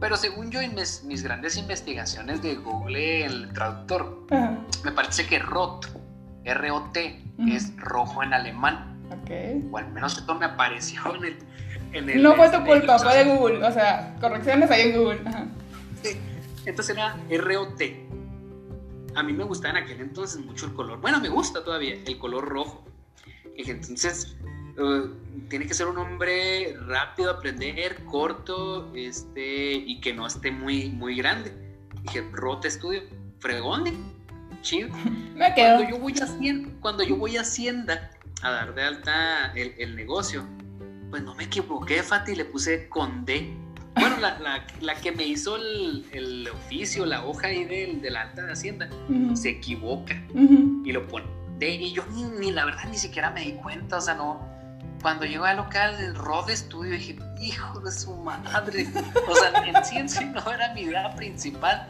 [0.01, 4.27] Pero según yo en mis, grandes investigaciones de Google, el traductor,
[4.85, 5.87] me parece que ROT,
[6.45, 9.01] R-O-T, es rojo en alemán.
[9.23, 9.67] Okay.
[9.71, 11.39] O al menos esto me apareció en el...
[11.93, 13.65] En el no fue tu culpa, fue de Google.
[13.65, 15.21] O sea, correcciones ahí en Google.
[16.03, 16.21] Sí,
[16.67, 18.09] entonces era R-O-T.
[19.15, 22.19] a mí me gustaba en aquel entonces mucho el color, bueno, me gusta todavía, el
[22.19, 22.85] color rojo.
[23.57, 24.37] Y entonces
[24.79, 25.09] uh,
[25.49, 30.91] tiene que ser un hombre rápido a aprender, corto, este, y que no esté muy,
[30.91, 31.53] muy grande.
[32.03, 33.03] Dije, Rota Estudio,
[33.39, 33.85] fregón,
[34.63, 34.89] chido.
[35.37, 35.77] Me quedo.
[35.77, 38.11] Cuando yo voy a Hacienda, cuando yo voy a Hacienda
[38.43, 40.45] a dar de alta el, el negocio,
[41.11, 43.57] pues no me equivoqué, Fati, le puse con D.
[43.95, 48.11] Bueno, la, la, la que me hizo el, el, oficio, la hoja ahí del, de
[48.11, 49.37] la alta de Hacienda, uh -huh.
[49.37, 50.83] se equivoca Uh -huh.
[50.85, 51.27] y lo pone
[51.71, 54.53] Y yo ni, ni, la verdad ni siquiera me di cuenta, o sea, no.
[55.03, 58.89] Cuando llegó al local del Rod Studio dije, hijo de su madre.
[59.29, 61.87] O sea, en sí en sí no era mi idea principal.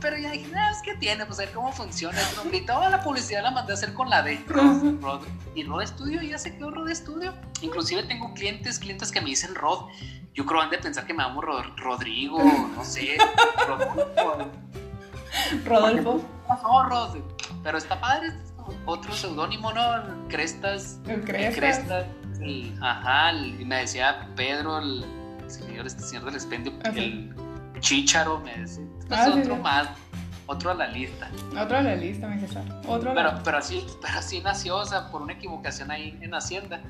[0.00, 2.18] Pero ya dije, no, es que tiene, pues a ver cómo funciona.
[2.52, 4.42] Y toda la publicidad la mandé a hacer con la D.
[4.46, 5.22] Rod, Rod.
[5.54, 7.34] Y Rod Studio ya se quedó Rod Studio.
[7.62, 9.88] Inclusive tengo clientes, clientes que me dicen Rod.
[10.34, 12.38] Yo creo han de pensar que me llamo Rod Rodrigo,
[12.76, 13.16] no sé.
[13.66, 14.04] Rodolfo.
[15.64, 16.20] Rodolfo.
[16.62, 17.16] No, Rod.
[17.64, 18.32] Pero está padre.
[18.84, 20.28] Otro seudónimo, ¿no?
[20.28, 21.00] Crestas.
[21.06, 21.54] El Crestas.
[21.56, 22.04] Crestas.
[22.40, 25.04] El, ajá, el, me decía Pedro, el
[25.46, 27.34] señor, este señor del expendio, Ah, el
[27.80, 28.84] Chícharo, me decía.
[29.08, 29.60] Pues Ah, sí, otro sí.
[29.62, 29.88] más,
[30.46, 31.30] otro a la lista.
[31.60, 32.64] Otro a la lista, mi César.
[32.86, 36.18] Otro a la Pero, pero, así, pero así nació, o sea, por una equivocación ahí
[36.20, 36.80] en Hacienda.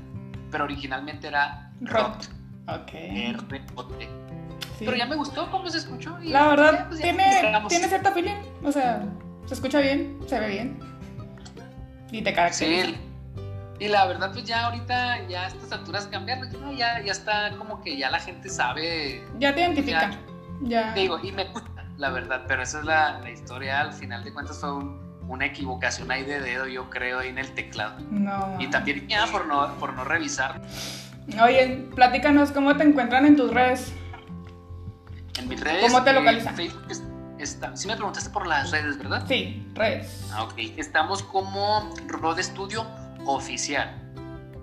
[0.50, 2.28] Pero originalmente era Rot.
[2.68, 2.90] Ok.
[2.92, 4.08] R-O-T.
[4.78, 4.84] Sí.
[4.84, 6.18] Pero ya me gustó cómo se escuchó.
[6.22, 7.68] y La verdad, ya, pues, ya tiene, empezamos.
[7.68, 8.34] tiene cierto feeling.
[8.64, 9.04] O sea,
[9.46, 10.78] se escucha bien, se ve bien.
[12.18, 12.86] Y te caracteriza.
[12.86, 12.96] Sí.
[13.78, 17.50] Y la verdad, pues ya ahorita, ya a estas alturas cambiarlo, ya, ya, ya está
[17.58, 19.22] como que ya la gente sabe.
[19.38, 20.10] Ya te identifica.
[20.62, 20.94] Ya.
[20.94, 23.80] Te digo, y me gusta, la verdad, pero esa es la, la historia.
[23.82, 27.38] Al final de cuentas fue un- una equivocación ahí de dedo, yo creo, ahí en
[27.38, 27.96] el teclado.
[28.10, 28.56] No.
[28.60, 30.62] Y también ya por no, por no revisar.
[31.42, 33.92] Oye, platícanos cómo te encuentran en tus redes.
[35.38, 35.82] En mis redes.
[35.90, 36.54] ¿Cómo te localizan?
[36.56, 36.86] Facebook
[37.38, 39.24] está, sí me preguntaste por las redes, ¿verdad?
[39.26, 40.24] Sí, redes.
[40.32, 40.54] Ah, ok.
[40.76, 42.86] Estamos como Rod Studio
[43.26, 44.02] Oficial.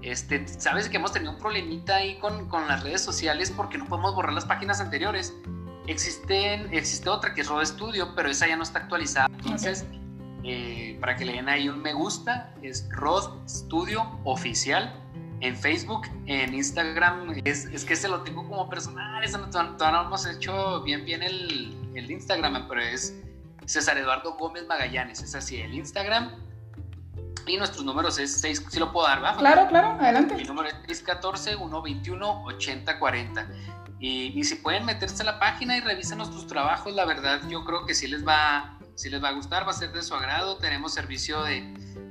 [0.01, 3.85] Este, Sabes que hemos tenido un problemita ahí con, con las redes sociales porque no
[3.85, 5.33] podemos borrar las páginas anteriores.
[5.87, 9.27] Existen, existe otra que es Rod Studio, pero esa ya no está actualizada.
[9.27, 9.85] Entonces,
[10.43, 15.02] eh, para que le den ahí un me gusta, es Rod Studio Oficial
[15.43, 17.41] en Facebook, en Instagram.
[17.43, 21.03] Es, es que ese lo tengo como personal, eso no, todavía no hemos hecho bien
[21.05, 23.13] bien el, el Instagram, pero es
[23.65, 26.31] César Eduardo Gómez Magallanes, es así, el Instagram.
[27.45, 29.35] Y nuestros números es 6, si lo puedo dar, ¿va?
[29.35, 30.41] Claro, claro, Mi adelante.
[30.45, 33.45] número es 614-121-8040.
[33.99, 37.65] Y, y si pueden meterse a la página y revisan nuestros trabajos, la verdad yo
[37.65, 40.13] creo que sí les va, sí les va a gustar, va a ser de su
[40.13, 40.57] agrado.
[40.57, 41.61] Tenemos servicio de,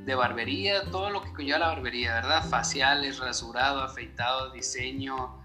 [0.04, 2.44] de barbería, todo lo que conlleva la barbería, ¿verdad?
[2.48, 5.40] Faciales, rasurado, afeitado, diseño.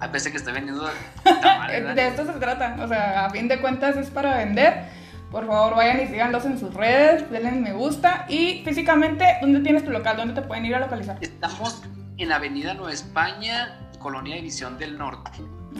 [0.00, 0.90] A pesar que estoy vendiendo
[1.22, 1.94] tamales.
[1.94, 2.76] De esto se trata.
[2.80, 4.84] O sea, a fin de cuentas es para vender.
[5.30, 8.24] Por favor, vayan y síganlos en sus redes, denle me gusta.
[8.28, 10.16] Y físicamente, ¿dónde tienes tu local?
[10.16, 11.18] ¿Dónde te pueden ir a localizar?
[11.20, 11.82] Estamos
[12.18, 15.32] en Avenida Nueva España, Colonia División del Norte.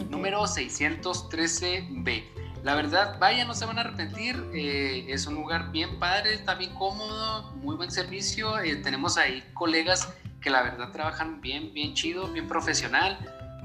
[0.09, 2.34] número 613B.
[2.65, 4.43] La verdad, vaya, no se van a arrepentir.
[4.51, 8.59] eh, es un lugar bien padre, está bien cómodo, muy buen servicio.
[8.59, 10.11] eh, tenemos ahí colegas
[10.41, 13.19] que la verdad trabajan bien, bien chido, bien profesional.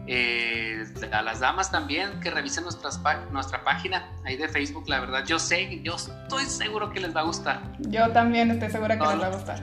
[0.06, 3.00] Eh, a las damas también que revisen nuestras
[3.32, 4.86] nuestra página ahí de Facebook.
[4.86, 7.62] La verdad, yo sé, yo estoy seguro que les va a gustar.
[7.78, 9.62] Yo también estoy segura que Todo les va a gustar.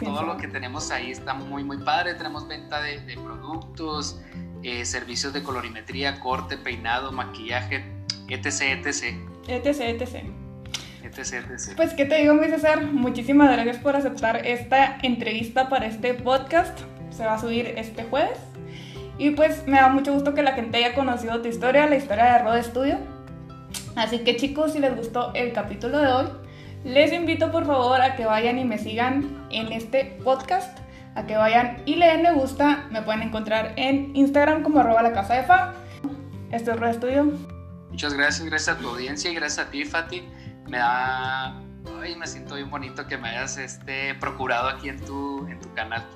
[0.00, 2.14] Todo lo que tenemos ahí está muy, muy padre.
[2.14, 4.20] Tenemos venta de, de productos,
[4.64, 7.97] eh, servicios de colorimetría, corte, peinado, maquillaje,
[8.28, 9.14] etc, etc.
[9.48, 10.38] etc, etc.
[11.76, 12.84] Pues, ¿qué te digo, mi César?
[12.84, 16.78] Muchísimas gracias por aceptar esta entrevista para este podcast.
[17.10, 18.38] Se va a subir este jueves.
[19.18, 22.24] Y pues me da mucho gusto que la gente haya conocido tu historia, la historia
[22.24, 22.98] de Rod Studio.
[23.96, 26.26] Así que chicos, si les gustó el capítulo de hoy,
[26.84, 30.78] les invito por favor a que vayan y me sigan en este podcast,
[31.16, 32.86] a que vayan y le den me gusta.
[32.90, 35.74] Me pueden encontrar en Instagram como arroba la casa de fa.
[36.52, 37.57] Esto es Rod Studio.
[37.98, 40.22] Muchas gracias, gracias a tu audiencia y gracias a ti, Fati.
[40.68, 41.60] Me da...
[42.00, 45.74] Ay, me siento bien bonito que me hayas este, procurado aquí en tu, en tu
[45.74, 46.06] canal.